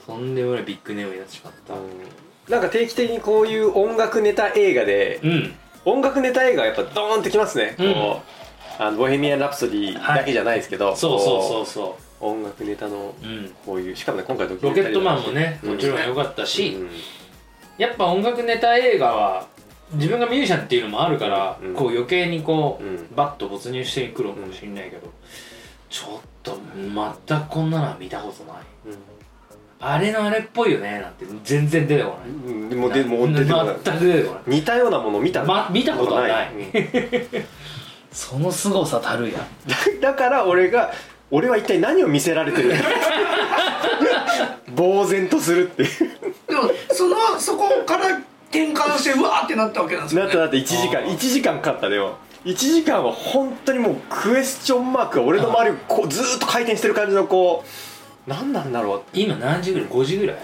[0.09, 1.75] とんでもないビッグネームになってしまった。
[2.51, 5.55] なんか定期的にこういう音楽ネタ映画でうん。
[5.85, 7.93] 音楽ネタ映画がやっぱドーンってきますね、うん。
[7.93, 8.23] こ
[8.79, 12.25] うあのボヘミアン・ラプソディだけじゃないですけど、そうそうそうこそう。
[12.27, 16.91] 音楽ネタのう、うん、こういうしかもね今回ドキュロケットメンタリーマンもねうんもちろん良かったし、うん。
[17.77, 19.47] やっぱ音楽ネタ映画は
[19.93, 21.75] 自分がミュージシャンっていうのもあるから、うん。
[21.75, 23.09] こう余計にこう、うん。
[23.15, 25.13] バッと没入してくるかもしれないけど、
[25.91, 28.63] ちょっと全くこんなのは見たことない
[29.81, 31.25] あれのあれっぽいよねなんて。
[31.45, 33.77] 全然出てこない、うんでもでも出てこない。
[33.85, 34.43] 全く出てこない。
[34.47, 35.45] 似たようなもの見た？
[35.45, 36.53] ま見たことはない。
[36.53, 36.73] うん
[38.11, 39.39] その凄さたるや。
[40.01, 40.93] だから俺が
[41.31, 42.75] 俺は一体何を見せられてる？
[44.77, 45.89] 呆然とするっていう。
[46.49, 48.07] でもそのそこから
[48.51, 50.27] 転換してうわーってなったわけなんですよね。
[50.27, 50.99] なったなって1時間。
[50.99, 51.07] あー。
[51.09, 52.17] 1時間かかったでも。
[52.45, 57.69] 1時間は本当にもうクエスチョンマークが俺の周りをこうずーっと回転してる感じのこう
[58.29, 59.03] 何なんだろう。
[59.13, 60.37] 今何時ぐらい？5時ぐらい？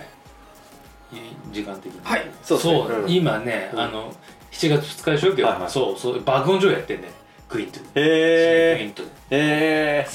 [1.53, 2.01] 時間的に。
[2.03, 2.29] はい。
[2.43, 2.75] そうですね。
[3.05, 3.07] う。
[3.07, 3.11] ん。
[3.11, 3.81] 今ね、うん。
[3.81, 4.13] あの
[4.51, 5.29] 7月2日でしょ？
[5.29, 5.71] 今日、はいはい。
[5.71, 7.09] そうそう爆音上映やってんね
[7.49, 10.07] クイントクイへントへえ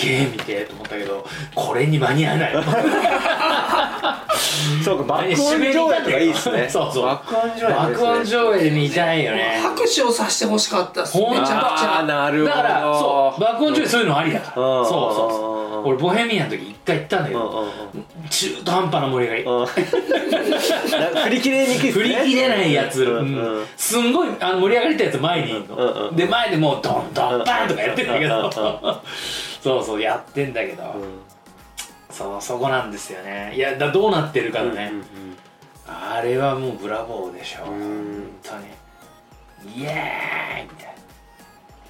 [0.00, 2.52] げえ見てと思ったけどこれに間に合わない。
[4.84, 6.66] そうか爆音上映とかいいですね。
[6.70, 7.04] そうそう。
[7.06, 9.60] 爆音上映爆音上映で見たいよね。
[9.62, 12.50] 拍手をさせてほしかったっすめちゃくちああゃなるほど。
[12.50, 14.62] だからそう爆音上映そういうのありだから。
[14.62, 15.56] うんそうそうそうう。
[15.56, 17.48] ん俺ボヘミアンの時一回行ったんだけうんど
[17.94, 18.28] うん。
[18.28, 19.70] 中途半端な盛り上がり。
[21.24, 22.08] 振り切れにくい振ね。
[22.24, 23.22] り切れないやつ、うんうん。
[23.58, 23.66] うん。
[23.76, 28.44] すんごいあの盛り上がりたいやつ前にいるの、うんうんで前でもうドンドンバンとかやってんだけど、うん
[28.88, 28.96] うん
[29.60, 30.94] そうそうやってんだけど、
[32.10, 33.52] そうそこなんですよね。
[33.54, 34.92] いやだどうなってるかだね、
[35.86, 37.66] あれはもうブラボーでしょ、う。
[37.66, 37.70] ん。
[37.70, 39.80] 本当に。
[39.82, 40.64] イエーイ！
[40.64, 40.94] みたい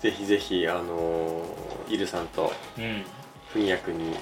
[0.00, 3.04] ぜひぜひあのーイルさんとなうん。
[3.52, 4.16] ふみやくんに。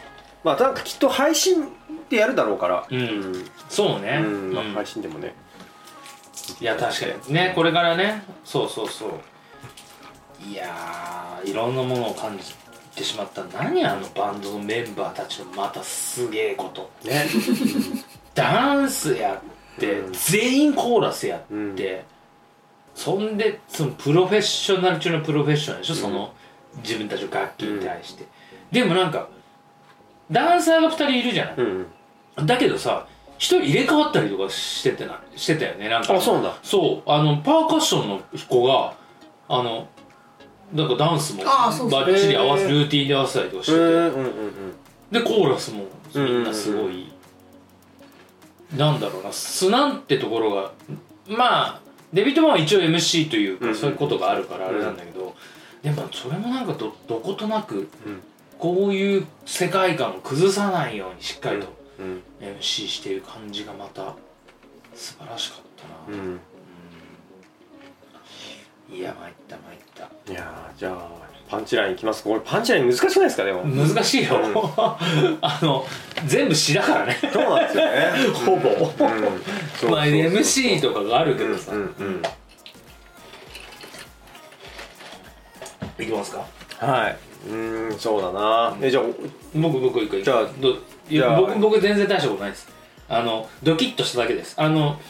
[0.45, 1.69] まあなんかきっと配信
[2.11, 2.87] でやるだろうから。
[2.91, 3.45] うん。
[3.69, 4.53] そうね、うん。
[4.53, 5.35] まあうん配信でもね。
[6.61, 7.35] いや確かに。
[7.35, 8.23] ねこれからね。
[8.45, 9.11] そうそうそう。
[10.47, 12.45] いやーいろんなものを感じ
[12.99, 13.45] てしまった。
[13.45, 16.91] 何あのバンドのメンバーたちのまたすげえこと。
[17.05, 17.27] ね。
[18.35, 19.35] ダンスや
[19.77, 20.13] って、うん。
[20.13, 21.77] 全員コーラスやって、うん。
[22.95, 26.01] そんでそのプロフェッショナル中のプロフェッショナルでしょ、うん。
[26.01, 26.35] その
[26.83, 28.27] 自分たちの楽器に対して、
[28.71, 29.29] でもなんか
[30.31, 32.47] ダンサーが2人いるじゃない、うん。
[32.47, 33.07] だけどさ
[33.39, 36.15] 一人入れ替わったりとかしててなしてたよねなんか。
[36.15, 36.59] あそうなんだ。
[36.63, 37.11] そう。
[37.11, 38.95] あのパーカッションの子が
[39.49, 39.89] あの
[40.73, 47.11] なんかダンスもバッチリ合わせルーティンで合わせたりとかしてて、でコーラスもみんなすごい、
[48.77, 49.33] なんだろうな。
[49.33, 50.73] 素なんてところが
[51.27, 51.81] まあ
[52.13, 55.35] デビッド・マンは一応 MC というか、うんそういうことがあるからあれなんだけど、
[55.83, 57.87] でもそれもなんかどどことなくうん。
[58.59, 61.69] こういう世界観を崩さないようにしっかりと
[62.01, 62.23] うん。
[62.45, 64.17] MC している感じがまた
[64.95, 65.63] 素晴らしかっ
[66.09, 66.41] たな、うん
[68.91, 70.33] いや参った参った。
[70.33, 71.09] いやーじゃあ
[71.49, 72.23] パンチラインいきます。
[72.25, 73.63] これパンチライン難しくないですかでも？
[73.65, 74.55] 難しいよ、うん。
[75.41, 75.85] あの
[76.27, 77.17] 全部詩だからね。
[77.33, 78.13] そうなんですよね。
[78.47, 78.77] ほぼ、うん。
[78.79, 79.33] そうそう
[79.81, 82.23] そうまあ MC とかがあるけどさ、うんうん。
[85.99, 86.45] いきますか？
[86.79, 87.17] はい。
[87.51, 88.77] うんそうだな。
[88.81, 89.03] えじゃあ
[89.55, 90.79] 僕僕行くじゃあどい
[91.11, 92.69] じゃあや僕僕全然大したことないです。
[93.09, 94.55] あのドキッとしただけです。
[94.59, 95.01] あの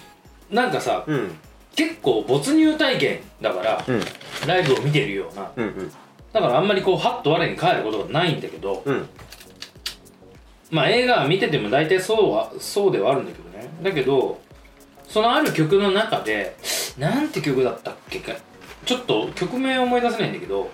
[0.51, 1.37] なんかさうん
[1.79, 4.03] 結構没入体験だからうん。
[4.49, 5.53] ライブを見てるような。
[5.55, 5.93] うんうん。
[6.33, 9.09] だからあんまりこうハッと我に返ることがないんだけどうん。
[10.73, 13.69] まあ映画は見てても大体そうはそうではあるんだけどね。
[13.81, 14.41] だけど
[15.07, 16.57] そのある曲の中で
[16.99, 18.33] なんて曲だったっけか。
[18.85, 20.71] ちょっと曲名を思い出せないんだけど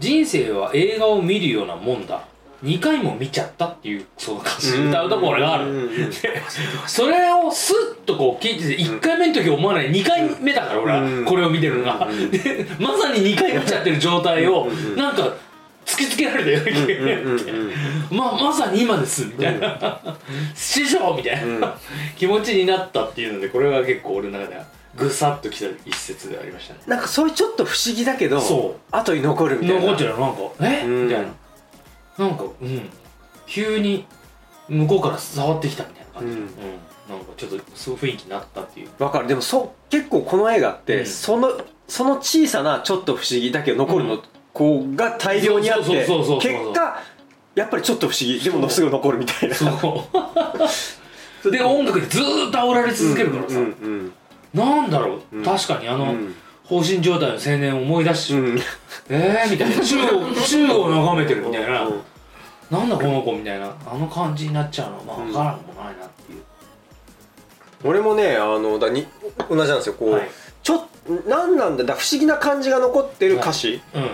[0.00, 2.26] 人生は映画を見るようなもんだ
[2.62, 4.76] 2回も見ちゃったっていうその歌詞。
[4.76, 5.90] 歌うところがある。
[6.86, 9.90] それをスッとこう聞いてて1回目の時思わない。
[9.90, 12.08] 2回目だから俺これを見てるのが。
[12.30, 14.96] でまさに2回見ちゃってる状態をうん。
[14.96, 15.34] なんか
[15.84, 16.86] 突きつけられたような。
[16.86, 20.16] 気がうんうんままさに今ですみたいな。
[20.54, 21.76] 師匠みたいな。
[22.16, 26.80] 気持ちになったっていうのでこれが結構俺の中ではぐさっときた一節でありましたね。
[26.86, 28.40] なんかそういうちょっと不思議だけど
[28.92, 29.80] 後に残るみたいな。
[29.80, 30.42] 残っちゃうなんか。
[30.60, 30.84] え？
[30.84, 31.06] うん。
[31.08, 31.28] みたいな
[32.18, 32.90] なんかうん。
[33.46, 34.06] 急に
[34.68, 36.46] 向こうから触ってきたみたいな感じ、ううん。
[36.46, 36.48] ん
[37.08, 38.88] なんかちょっとそういう雰囲気になったっていう。
[38.98, 39.26] わかる。
[39.26, 41.06] でもそう結構この映画って、うん。
[41.06, 44.22] そのその小さなちょっと不思議だけど残るの
[44.52, 47.02] 子が大量にあって結果
[47.54, 48.40] やっぱりちょっと不思議。
[48.40, 49.54] でもすぐ残るみたいな。
[49.54, 50.08] そ
[51.44, 51.50] う。
[51.50, 54.12] で音楽でずーっと煽られ続けるからさ、うんうん。
[54.54, 55.44] なんだろう、うん。
[55.44, 56.34] 確かにあの、うん
[56.72, 58.58] 放心状態の青年を思い出し、うん。
[59.10, 59.84] えーみたいな。
[59.84, 62.00] 宙を 宙を眺めてるみたいな、うん。
[62.70, 63.74] なんだこの子みたいな。
[63.86, 66.42] あの感じになっちゃうのはまあ分からんもないなっていう、
[67.84, 69.06] 俺もねあのだに
[69.50, 69.94] 同じなんですよ。
[69.98, 70.28] こう、はい。
[70.62, 70.82] ちょっ
[71.28, 74.08] なんなんだだ不思議な感じが残ってる歌詞、うん。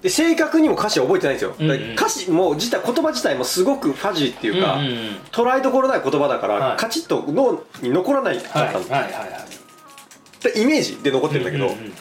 [0.00, 1.92] で正確にも歌詞は覚えてないんですよ、うんうん。
[1.94, 4.96] 歌詞も自体言葉自体もすごくファジーっていうか、うんうんうん。
[5.32, 6.76] 捉えどころない言葉だから、はい。
[6.76, 10.52] カチッと脳に残らないかったんです、はいはいはいはい。
[10.52, 11.94] でイメージで残ってるんだけど、うんうんうん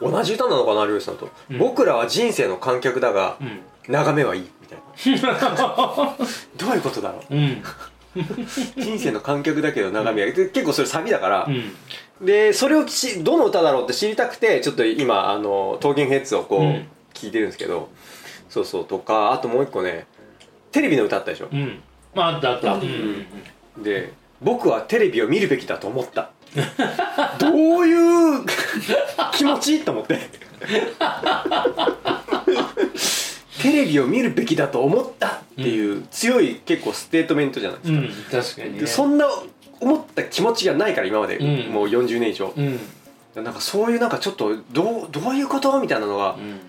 [0.00, 1.58] 同じ歌なのかな有吉さんと、うん。
[1.58, 3.60] 僕らは人生の観客だが、うん。
[3.88, 4.78] 眺めはいいみたい
[5.22, 6.16] な。
[6.56, 7.34] どういうことだろう。
[7.34, 7.62] うん。
[8.76, 10.34] 人生の観客だけど眺めはいい。
[10.34, 12.26] で結構それサビだからう、ん。
[12.26, 16.88] でそれをしどの歌だろうって知りたくてちょっと今あのトーキングヘッズをこう、うん。
[17.12, 17.88] 聞いてるんですけど
[18.48, 20.06] そうそうとかあともう一個ね
[20.72, 21.80] テレビの歌あったでしょ、うん。
[22.14, 22.76] まああったあった。
[23.78, 26.30] で僕はテレビを見るべきだと思った
[27.38, 28.44] どういう
[29.32, 30.18] 気持ちと思って。
[33.60, 38.08] テレビを見るべきだと思ったっていう強い結構ステートメントじゃないですか、うん
[38.42, 38.80] 確かにね。
[38.80, 39.26] でそんな
[39.80, 41.72] 思った気持ちがないから今まで、うん。
[41.72, 42.78] もう40年以上、うん。
[43.42, 46.60] なんかそういうなんかちょっとどうどういうことみたいなのがうん。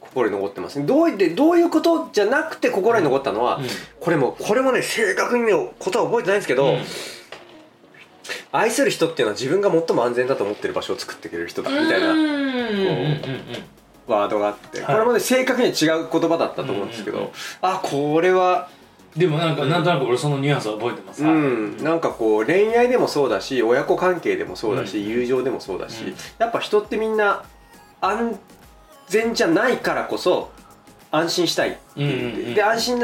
[0.00, 0.86] 心に残ってますね。
[0.86, 3.66] どういでどういうことじゃなくて心に残ったのは、うん。
[3.98, 6.78] これもこれもね正確にねことは覚えてないんですけど、うん
[8.52, 12.08] 愛する人っていうのは自分が最も安全だと思ってる場所を作ってくれる人だみたいな
[14.06, 14.94] ワードがあって、はい。
[14.94, 17.32] これもね正確には違う言葉だったと思うんですけど、
[17.62, 18.68] あこれは
[19.16, 21.24] でもなんかなんとなく俺そのニュアンスは覚えてます。
[21.24, 25.08] うん、なんかこう恋愛でもそうだし親子関係でもそうだし、うん。
[25.08, 26.14] 友情でもそうだし、うん。
[26.38, 27.44] やっぱ人ってみんな
[28.00, 28.38] 安
[29.06, 30.50] 全じゃないからこそ
[31.10, 32.98] 安心したいで安心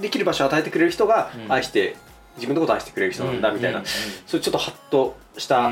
[0.00, 1.52] できる場所を与えてくれる人がうん。
[1.52, 1.96] 愛して、
[2.36, 3.84] 自分のことを愛してくれる人なんだみたいな、うん。
[3.84, 3.90] うん。
[3.90, 3.94] うん
[4.26, 5.70] そういうちょっとハッとした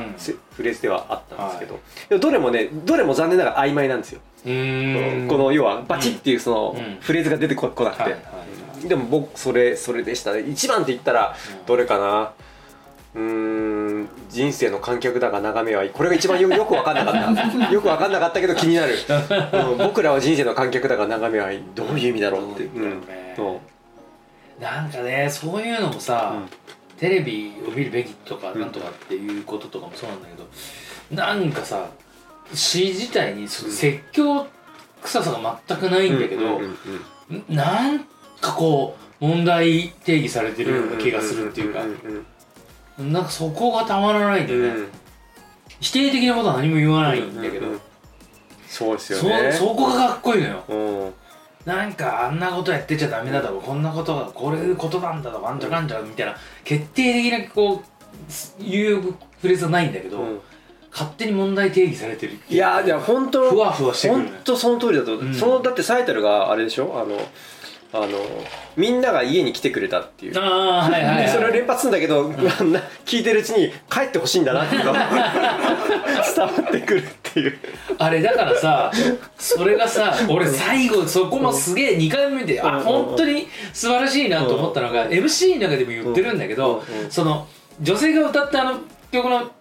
[0.52, 6.98] フレーズではあったんですけど、でもどれもねどれも残念ながら曖昧なんですよ、この要はバチッっていうそのうん。
[7.00, 8.28] フレーズが出てここなくて、はいはいは
[8.84, 8.88] い。
[8.88, 10.40] でも僕それそれでしたね。
[10.40, 11.66] 一番って言ったらうん。
[11.66, 12.32] どれかな。
[13.14, 15.90] うーん人生の観客だが眺めはいい。
[15.90, 17.72] これが一番よ よく分かんなかった。
[17.72, 18.94] よく分かんなかったけど気になる、
[19.70, 19.78] うん。
[19.78, 21.62] 僕らは人生の観客だが眺めはいい。
[21.74, 22.64] どういう意味だろうって。
[22.64, 23.00] どうだろう
[23.54, 23.73] ね
[24.60, 26.48] なんかねそういうのもさ、うん。
[26.96, 30.46] テレビを見るべきとかなんとかっていうこととかもそうなんだけど、
[31.10, 31.88] なんかさ
[32.54, 34.46] 詩自体にそ説教
[35.02, 36.76] 臭さが全くないんだけど、うんうん
[37.30, 37.98] うんなん
[38.40, 44.88] かこう問題定義されてるような気がするっていうか、んんなんかそこがたまらないんだよね、うん。
[45.80, 47.80] 否定的なことは何も言わないんだけど、うんうん
[48.68, 50.64] そうですよそねそこがかっこいいのよ。
[50.68, 51.14] うん
[51.64, 60.40] なんかあんなことやってちゃダメだとかこんなことがこういうことなんだとかあんちゃかんちゃみたいな決定的なこう言うフレーズはないんだけど、うん。
[60.92, 64.30] 勝手に問題定義されてるいやいや本当ふわふわしてくるね。
[64.30, 65.24] 本当その通りだと、う。
[65.24, 65.34] ん。
[65.34, 66.92] そのだってサイトルがあれでしょ？
[66.94, 67.18] あの
[67.96, 68.18] あの
[68.76, 70.36] みんなが家に来てくれたっていう。
[70.36, 74.84] ああはいはい、はい、それを連発するんだけど、な聞いてるうちに帰ってほしいんだな っていう。
[74.84, 75.08] のが
[76.34, 77.58] 伝わってくるっていう。
[77.96, 78.90] あれだからさ
[79.38, 82.82] それがさ俺最後そこもすげえ2回目見てあうん。
[82.82, 87.04] 本当に素晴らしいなと思ったのが MC の中でも言ってるんだけどうん。
[87.04, 87.10] うん。
[87.12, 87.46] その
[87.80, 88.80] 女性が歌ったあの
[89.12, 89.52] 曲の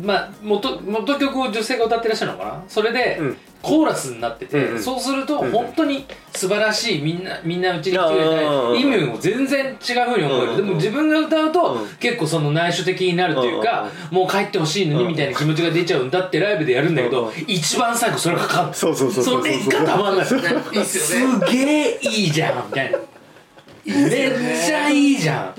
[0.00, 2.64] まあ元元曲を女性が歌ってらっしゃるのかな？
[2.68, 3.36] それでうん。
[3.62, 4.82] コーラスになってて、うんうん。
[4.82, 10.56] そうするとうん本当に素晴らしいみんなみんなうちに来てくれうんうんうんて意味も全然違うふうに思える、うんうんうん。
[10.56, 17.34] でも自分が歌うと、うん結構その内緒的になるというか、もう帰ってほしいのにみたいな気持ちが出ちゃうんだってライブでやるんだけど、うんうん。
[17.48, 20.38] 一番最後それがかかっそうそうそうそうそれがたまんないね
[20.74, 21.46] いいっすよね。
[21.46, 22.98] すげえいいじゃんみたいな。
[23.86, 25.54] めっちゃいいじゃん。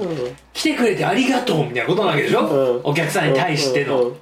[0.54, 2.82] 来てくれてありがとうみたいなことなわけでしょ、うん。
[2.86, 4.18] お客さんに対しての、うんうん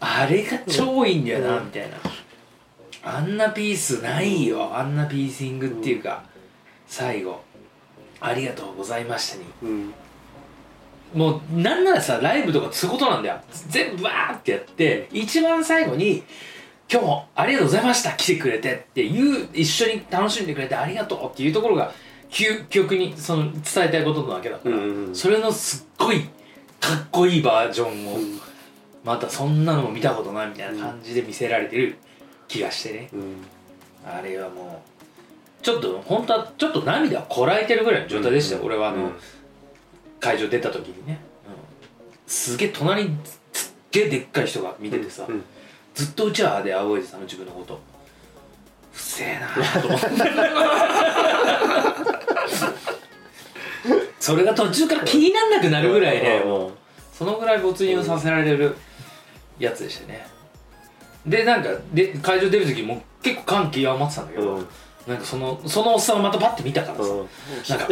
[0.00, 1.96] あれが超いいんだよな、みたいな。
[3.02, 4.76] あんなピースないよ。
[4.76, 6.22] あんなピーシングっていうか
[6.86, 7.40] 最後
[8.20, 9.94] 「ありがとうございましたに」うん。
[11.14, 13.40] もうなんならさライブとかそういうことなんだよ。
[13.68, 16.22] 全部バーってやって一番最後に
[16.92, 21.92] 「今日もありがとうございました来てくれて」っていう一緒に楽しんでくれてありがとうっていうところが
[22.28, 25.14] 究極にその伝えたいことなわけだから、うんうんうん。
[25.14, 26.28] それのすっごい
[26.78, 28.18] かっこいいバージョンを
[29.04, 31.96] またそんなのも見たことないみたいな感じで見せられてる
[32.48, 33.36] 気がしてね、うん。
[34.06, 39.12] あれはもうちょっと本当はちょっと涙をこらえてるぐらいの状態でしたよ、俺はあの、うん。
[40.18, 41.60] 会場出た時にね、うん
[42.26, 43.16] すげえ隣に
[43.52, 45.42] すっげえでっかい人が見ててさ、うん。
[45.94, 47.74] ずっとうちわで仰いでたの自分のこと。
[47.74, 47.80] うっ
[48.92, 49.48] せえな
[49.80, 50.06] と思って。
[54.20, 56.50] それが途中から気になんなくなるぐらいね、うん。
[56.50, 56.72] もう
[57.12, 58.76] そのぐらい没入させられる
[59.60, 60.26] やつでしたね。
[61.24, 64.66] でなんかで会場出る時も結構感極まってたんだけど、うん。
[65.06, 67.28] なんかそのそのおっさんをまたパッて見たからさ、うん。
[67.68, 67.86] なんか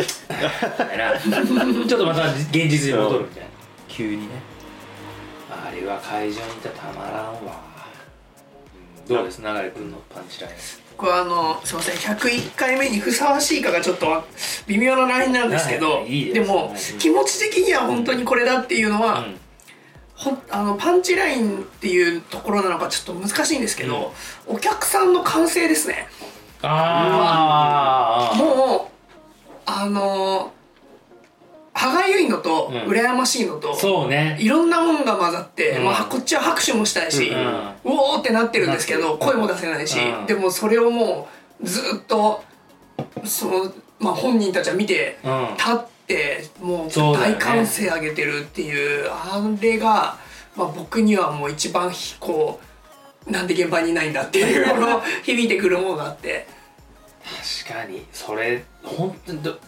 [1.89, 3.51] ちょっとまた現実に戻るみたいな、
[3.89, 4.29] 急にね。
[5.51, 7.47] あれは会場にいたらたまらんわ、う
[9.05, 9.41] んどうです？
[9.41, 10.55] 流れ君のパンチライン。
[10.97, 11.95] これあのすいません。
[12.17, 14.23] 101回目にふさわしいかがちょっとわ
[14.67, 16.35] 微妙なラインなんですけどです。
[16.35, 19.41] でもうん気持ち的には本当にこれだっていうのは、うん
[20.19, 24.13] ほんあのパンチラインっていうところなのかちょっと難しいんですけど、
[24.47, 26.09] お客さんの歓声ですね。
[26.63, 28.91] ああもう
[29.65, 30.53] あの
[31.73, 32.77] 歯がゆいのとうん。
[32.91, 34.37] 羨ましいのと、そうね。
[34.41, 35.85] いろんなもんが混ざって、うん。
[35.85, 37.75] まあ、こっちは拍手もしたいし、ううん。
[37.85, 40.27] おーってなってるんですけど声も出せないし、うん。
[40.27, 41.29] でもそれをも
[41.63, 42.43] うずっと
[43.25, 45.55] その、まあ、本人たちは見てうん。
[45.57, 46.48] 立って
[46.97, 50.19] もう大歓声上げてるっていうあれが、
[50.57, 52.61] まあ、僕にはもう一番ひこ
[53.27, 56.47] うなんで現場にいないんだっていうこの響いてくるものがあって。
[57.65, 58.07] 確かに。
[58.13, 59.59] それ本当にど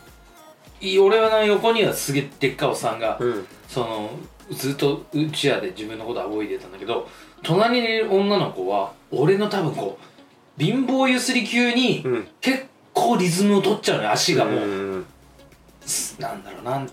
[0.81, 3.47] い俺はな横にはすげえでっかいおっさんが、うん。
[3.69, 4.11] その
[4.51, 7.09] ずっとうちわで自分のこと仰いでたんだけど
[7.43, 12.29] 隣にいる女の子は俺の多分こう貧乏ゆすり級にうん。
[12.41, 15.07] 結構リズムを取っちゃうのよ足がもう、うん
[16.19, 16.91] なんだろうなん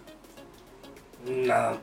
[1.27, 1.79] なん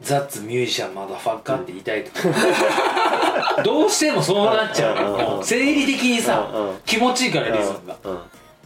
[0.00, 2.10] ザッツミュージシャンマダファッカーって言いたいと。
[2.10, 5.38] か どうしてもそうなっちゃうの。
[5.38, 5.44] うん。
[5.44, 6.68] 生理的にさうん。
[6.70, 6.76] うん。
[6.84, 7.96] 気持ちいいからリズムが。
[8.04, 8.18] うん。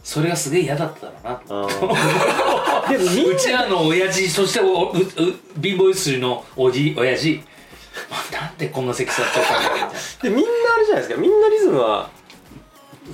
[0.03, 1.67] それがすげえ嫌だっただろうなうん。
[3.15, 5.01] でもうちらの親父そしておうう
[5.61, 7.41] 貧乏ゆすりのおじ親父。
[8.31, 9.87] なんでこんなセクシーだったかみたいな。
[10.23, 11.21] でみんなあれじゃないですか。
[11.21, 12.09] みんなリズムは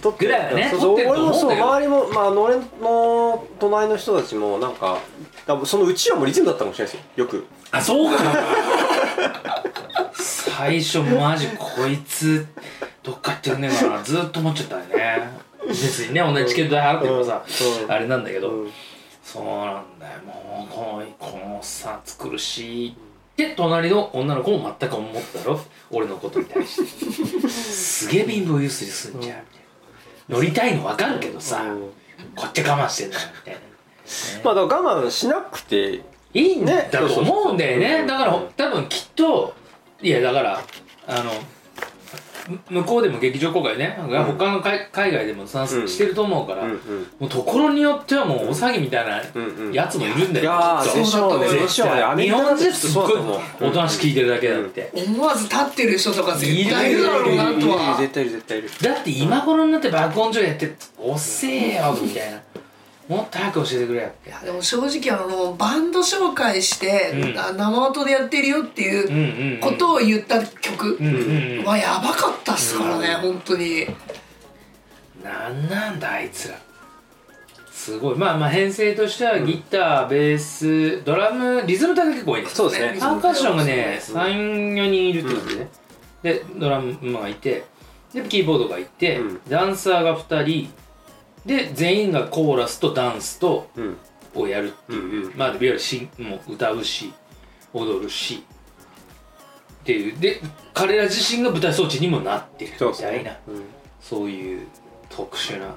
[0.02, 0.72] ぐらいはね。
[0.74, 5.00] 俺もそう周りも、まあ、俺の隣の人たちもなんか
[5.46, 7.26] 多分そのうちわもリズムだったかもしれないですよ。
[7.26, 7.46] よく。
[7.72, 8.24] あそうか。
[8.24, 8.34] な
[10.14, 12.46] 最初マジこいつ
[13.04, 14.04] どっか行ってくんねえかな。
[14.04, 15.30] ずっと思っちゃったよね。
[15.68, 17.44] 別にね同じチケット代払ってもさ、
[17.84, 18.72] うんあれなんだけど、うん。
[19.24, 20.20] そうなんだよ。
[20.26, 22.94] もうこのこのさ苦しいっ
[23.36, 25.60] て隣の女の子も全く思ったろ。
[25.92, 26.82] 俺のことに対し
[27.42, 27.48] て。
[27.50, 29.40] すげえ貧乏ゆすりすんじゃん。
[29.40, 29.65] みたいな
[30.30, 31.82] 乗りたいの分かるけどさ、うん。
[32.36, 33.60] こっちは我慢してんだよみたいな、
[34.44, 36.02] まあだから我慢しなくて
[36.34, 38.00] いいんだねと思うんだよね。
[38.02, 39.54] うんだから多分きっと
[40.02, 40.62] いやだから
[41.08, 41.40] あのむ
[42.70, 44.08] 向こうでも劇場公開ね、ん。
[44.08, 46.72] 他の海海外でもさ、うんしてると思うから、うん。
[46.72, 46.80] うん。
[47.20, 49.74] もうところによってはもうお詐欺みたいなうんうん。
[49.74, 50.98] やつもいるんだよ、いやきっと。
[50.98, 53.12] ーでしょうねそうだと思いますでしょうねアメ日リカ本人すっごい
[53.62, 57.98] おとなしく聞いてるだけだって、思わず立ってる人とか絶対いるだろうなとは。
[58.00, 58.70] 絶対いる絶対いる。
[58.82, 62.42] だって今頃になって爆音上やって遅えよみたいな
[63.08, 64.30] もっと早く教えてくれよって。
[64.30, 67.40] いやでも正直あのバンド紹介して、うん。
[67.40, 71.66] あ生音でやってるよっていううんうん、うん、ことを言った曲うんうんうん。
[71.66, 73.86] はやばかったっすからね、本当に。
[75.24, 76.56] なんなんだあいつら。
[77.72, 78.18] すごい。
[78.18, 82.98] まあまあ編成としてはギター、ベースドラムリズム隊が結構多いですそうですね。
[83.00, 85.56] パーカッションがねそう34人いるってことで。
[85.58, 85.70] ね、
[86.24, 87.66] でドラムがいて
[88.14, 89.42] でキーボードがいて、うん。
[89.48, 90.74] ダンサーが2人
[91.46, 93.98] で全員がコーラスとダンスとうん。
[94.38, 97.14] をやるっていう、うんうんまあいわゆるしもう歌うし
[97.74, 98.44] 踊るし
[99.82, 100.20] っていう。
[100.20, 100.42] で
[100.74, 103.32] 彼ら自身が舞台装置にもなってるみたいな。
[103.32, 103.40] ね。
[103.48, 103.64] うん。
[104.02, 104.68] そういう
[105.10, 105.68] 特殊な。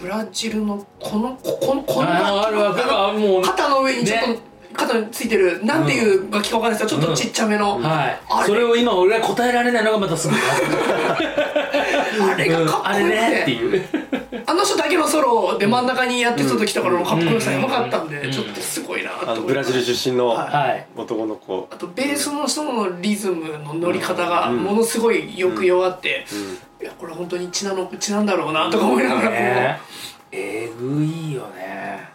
[0.00, 2.74] ブラジルのこのここのこんあなーあるわ。
[2.74, 4.38] かるあもう肩の上にちょっと、ね
[4.74, 5.62] 肩についてる。
[5.64, 8.20] なんていう楽器かわかんないですけどちょっとちっちゃめの、はい。
[8.30, 8.46] あれ。
[8.46, 10.38] それを今俺が答えられないのがまたすごい
[12.32, 13.20] あれがかっこあれよくて。
[13.20, 14.21] ねっていう
[14.52, 18.30] あの人だけのソロで真ん中にやってた時とかのかっこよさうんやばかったんで、うん。
[18.30, 20.52] ちょっとすごいなとあ思ブラジル出身のはい。
[20.52, 21.68] はい男の子。
[21.70, 24.62] あとベースの人のリズムの乗り方がうん。
[24.62, 26.26] ものすごい抑揚あって、
[26.78, 26.84] うん。
[26.84, 29.80] いやこれ本当に血なの血なんだろうなとか思いながらね。
[30.30, 32.10] えぐいよね。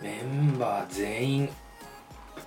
[0.00, 1.48] メンバー全員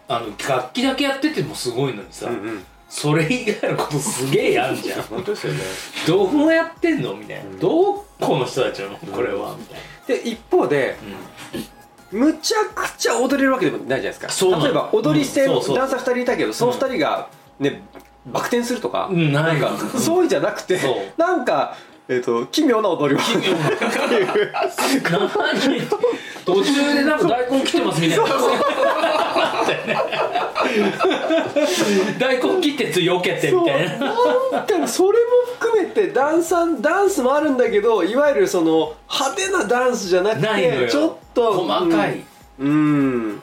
[0.07, 2.63] あの楽器だけやっててもすごいのにさ、うんうん。
[2.89, 5.03] それ以外のことすげえやんじゃん。
[5.03, 5.59] 本当ですよね。
[6.07, 7.13] どうやってんの？
[7.13, 7.59] みたいな、うん。
[7.59, 9.55] どこの人たちなのこれは。
[9.57, 9.79] みたい
[10.17, 10.95] な、で一方で
[12.11, 14.27] むちゃくちゃ踊れるわけでもないじゃないですか。
[14.61, 15.47] 例えば踊り手、うん。
[15.47, 15.77] そうそう。
[15.77, 17.27] ダンサー2人いたけどその2人が
[17.59, 17.81] ね
[18.25, 19.57] バク転するとか、うんない。
[19.57, 20.79] んかそういうんじゃなくて
[21.17, 21.75] なんか
[22.07, 23.19] えっ、と奇妙な踊りを
[26.45, 28.23] 途中でなんか大根切ってますみたいな。
[32.19, 34.13] 大根切ってつよけてみたいな。
[34.87, 35.25] それも
[35.91, 40.85] 含めてダンダンスもあるんだけどいわゆるその派手なダンスじゃなくないのよ。
[40.85, 42.23] てちょっと細かい、
[42.59, 43.41] うん、うん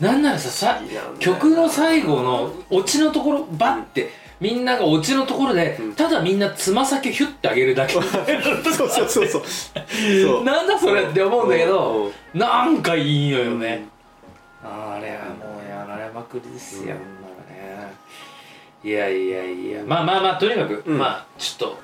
[0.00, 4.10] なんならささいや曲の最後のオチのところバッて
[4.40, 7.92] みんながオチのところで、ただみんなつま先ヒュッて上げるだけ。
[7.92, 9.42] そうそうそうそう。
[10.20, 11.68] そ うなんだそれって思うんだけう。
[11.68, 13.86] どんなんかいいのよね、
[14.64, 17.21] あれはもうやられまくりですよ、あん
[18.84, 19.84] いやいやいや。
[19.84, 20.98] まあまあまあとにかく、うん。
[20.98, 21.78] まあちょっと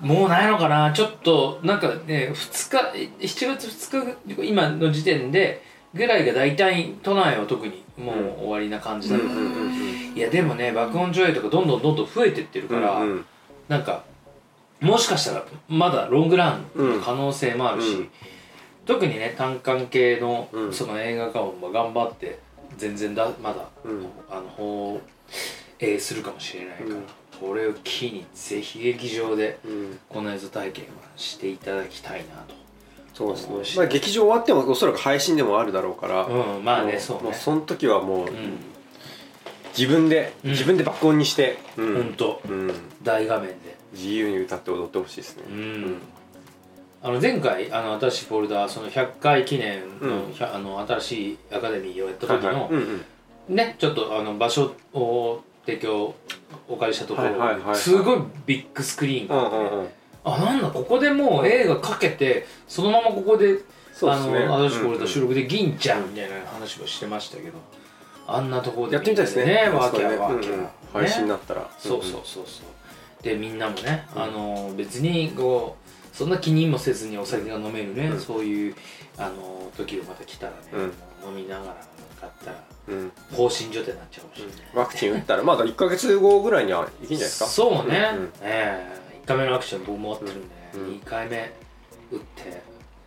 [0.00, 0.92] もうないのかな。
[0.92, 5.62] ちょっとなんかね2日7月2日今の時点で
[5.92, 9.34] ぐらいが大体都内は特にもう終わりな感じだったの
[10.14, 13.24] で、いやでもね爆音上映とかどんどんどんどん増えてってるから、うんうん
[13.68, 14.02] なんか
[14.80, 18.08] もしかしたらまだロングランの可能性もあるし、うん。
[18.86, 20.72] 特にね単館系のうん。
[20.72, 22.40] その映画館は頑張って
[22.78, 24.06] 全然だまだ、うん。
[24.30, 25.00] あの
[25.80, 26.90] 放映するかもしれないから、
[27.40, 29.98] これを機にぜひ劇場でうん。
[30.08, 32.44] この映像体験はしていただきたいな
[33.14, 33.56] そうですね。
[33.76, 37.22] まあ劇場終わってもおそらく配信でもあるだろうから、とうんまあねもそうね。
[37.24, 38.58] もうその時はもう、うん。
[39.76, 40.50] 自分で、うん。
[40.50, 41.94] 自分で爆音にして、うん。
[41.94, 42.72] ほんとうん。
[43.02, 43.80] 大画面で。
[43.92, 45.42] 自由に歌って踊ってほしいですね。
[45.50, 45.98] うん、
[47.02, 53.02] あの前回あの新しいフォルダその100回記念の,、あの新しいアカデミーをやった時の、うん
[53.48, 53.56] うん。
[53.56, 56.14] ねちょっとあの場所を提供
[56.68, 57.76] お借りしたところ、はいはいはいはい。
[57.76, 59.24] すごいビッグスクリーン。
[59.24, 59.88] うんがあってね、うんうん。
[60.24, 63.60] あなんだここでもう映画かけてそのままここでね。
[64.02, 65.08] の新しいフォルダうんうん。
[65.08, 67.58] 収録できんじゃんみたいな話をしてましたけど。
[68.26, 69.44] あんなところでやってみたいですね。
[69.44, 70.68] ねわけわけ、うんうん。
[70.92, 71.68] 配信になったら。
[71.78, 73.22] そうそうそうそう。
[73.22, 75.76] でみんなもね、あの別にこ
[76.12, 78.20] うそんな気にもせずにお酒が飲めるね、うん。
[78.20, 78.74] そういう
[79.18, 81.38] あの時がまた来たらね、うん。
[81.38, 81.76] 飲みながら
[82.20, 82.56] 買ったら。
[82.56, 82.79] うん
[83.32, 87.46] 放心所ってなっちゃうかもしれない、ワクチン打ったらまだ1か月後ぐらいにはいけんじゃないですか？
[87.46, 88.32] そうね、うん。
[88.42, 89.20] ええ。
[89.24, 90.80] 1回目のワクチン僕も持ってるんで、うん。
[91.00, 91.52] 2回目
[92.12, 92.62] 打って。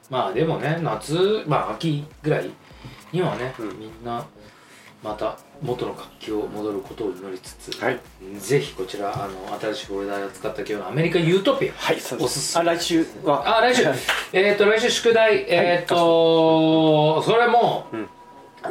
[0.10, 2.50] まあでもね夏まあ秋ぐらい
[3.12, 3.80] にはね、うん。
[3.80, 4.26] みんな
[5.02, 8.00] また元の活気を戻ることを祈りつつ、はい。
[8.40, 12.62] ぜひこちらあの新しいフォルダーを使った今日のアメリカユートピアはいおすすめ。
[12.62, 13.58] あ来週は。
[13.58, 13.84] あ来週。
[14.32, 15.46] えっと来週宿題。
[15.50, 18.10] えっとそれも、うん。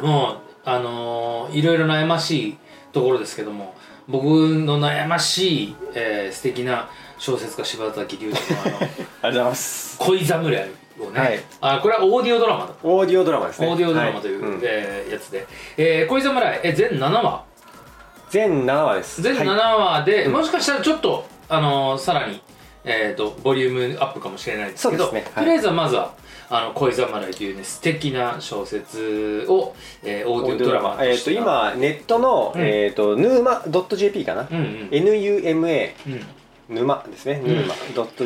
[0.01, 2.57] もうあのーいろいろ悩ましい
[2.91, 3.73] ところですけども
[4.07, 9.97] 僕の悩ましい、えー素敵な小説家柴崎龍太のあの ありがとうございます。
[9.99, 11.39] 恋侍をね、はい。
[11.61, 12.73] あこれはオーディオドラマだ。
[12.83, 13.67] オーディオドラマですね。
[13.67, 14.59] オーディオドラマという、はん。
[14.61, 15.45] えーやつで、
[15.77, 17.43] えー恋侍、えー全7話？
[18.29, 19.21] 全7話です。
[19.21, 19.57] 全7はい。
[19.57, 20.31] 話で、うん。
[20.33, 22.41] もしかしたらちょっと、あのーさらに、
[22.83, 25.23] えー、とボリュームアップかもしれないですけどね。
[25.33, 25.45] はい。
[25.45, 26.11] とりあえずはまずは
[26.55, 32.61] 「あの恋侍」というね素敵な小説を、えーオーディオドラマえっと今ネットのうん。
[32.61, 33.63] えっとヌーマ
[33.97, 34.47] .jp かな？
[34.49, 34.89] うんうん。
[34.91, 36.25] NUMA うん。
[36.69, 37.43] 沼ですね、ん。
[37.43, 37.75] ヌーマ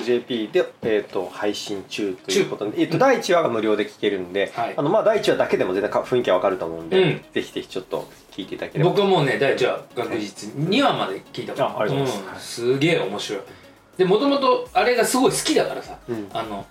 [0.02, 4.74] .jp で、えー、と配信中ということで、えー、と第1話が無料で聞けるんで、はい。
[4.78, 7.22] あのまあ、第1話だけでも全然か雰囲気はわかると思うんで、うん。
[7.34, 8.92] ぜひぜひちょっと聞いていただければ。
[8.92, 12.64] 僕はもうね第1話確実に2話まで聞いたからあありがとうございます。
[12.66, 13.42] ん、すげえ面白い。
[13.98, 16.28] でもともとあれがすごい好きだからさ、うん。
[16.34, 16.66] あの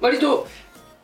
[0.00, 0.46] 割と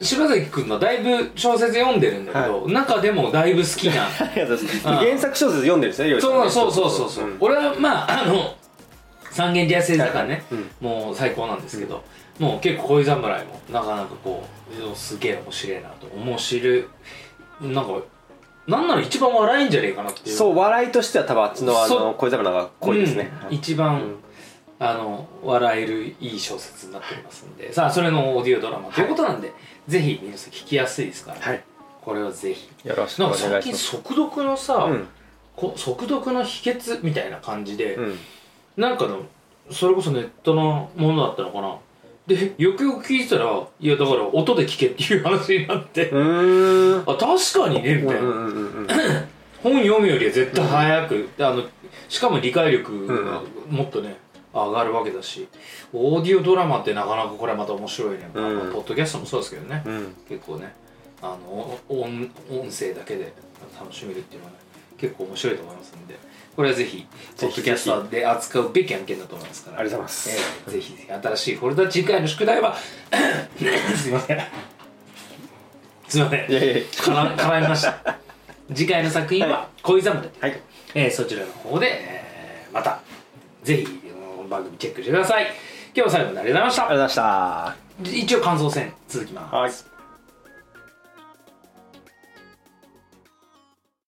[0.01, 4.05] 柴崎君のだいぶ小説読んでるんだけど、中でもだいぶ好きな。
[4.21, 4.89] ありがとうございます。
[4.89, 4.95] うん。
[4.97, 6.51] 原作小説読んでるんですねりょさんね。
[6.51, 7.37] そうそうそうそうそう、ん。
[7.41, 8.55] 俺はまああの
[9.31, 12.03] 三軒茶屋製坂ね、うんもう最高なんですけど、
[12.39, 16.85] もう結構恋侍もなかなかこうすげえ面白いなと面白い
[17.63, 17.91] なんか
[18.67, 20.37] なんなら一番笑いんじゃねえかなっていう。
[20.37, 23.47] そう笑いとしては多分あっちのあの小侍が濃いですね、うん。
[23.47, 24.17] はい一番、うん
[24.79, 29.53] あの笑えるいい小説になっておりますんでさあそれのオーディオドラマということなんで、
[29.89, 31.65] ぜひ皆さん聞きやすいですから、はい。
[32.03, 32.69] これはぜひ。
[32.87, 35.09] よろしくおなんか最近願いします速読のさ、うん。
[35.57, 38.19] こ速読の秘訣みたいな感じで、うん。
[38.77, 39.23] なんかの
[39.71, 41.77] それこそネットのものだったのかな。
[42.27, 48.87] でよくよく聞いてたらいやだから音で聞けっていう話になって、あ確かにねみたいな、うんうんうんうん。
[49.63, 51.65] 本読むよりは絶対早く、あの
[52.09, 54.17] しかも理解力がもっとね、
[54.65, 55.47] 上がるわけだし
[55.93, 58.59] オーディオドラマってなかなかこれまた面白いね、まあうん。
[58.59, 60.15] まあポッドキャストもそうですけどね、うん。
[60.29, 60.73] 結構ね。
[61.23, 62.03] あの音
[62.51, 63.33] 音声だけで
[63.81, 64.59] 楽しめるっていうのはね
[64.99, 66.17] 結構面白いと思いますんで。
[66.55, 67.07] これはぜひ
[67.39, 69.81] ポッドキャストで扱うべき案件だと思いますから。
[69.81, 70.67] ありがとうございます。
[70.67, 72.77] えーぜひぜひ新しいフォルダ次回の宿題は
[73.97, 74.41] すいません。
[76.09, 76.51] すいません。
[76.51, 76.83] いやいやいや。
[76.93, 78.19] 絡絡みました。
[78.75, 80.61] 次回の作品は「恋侍」はい。
[80.95, 83.01] えーそちらの方で、えーまた
[83.63, 83.91] ぜひこ
[84.47, 85.45] の番組チェックしてください。
[85.45, 85.53] 今
[85.95, 86.83] 日は最後までありがとうございました。
[86.83, 88.27] ありがとうございました。
[88.27, 89.55] 一応感想戦続きます。
[89.55, 89.96] はい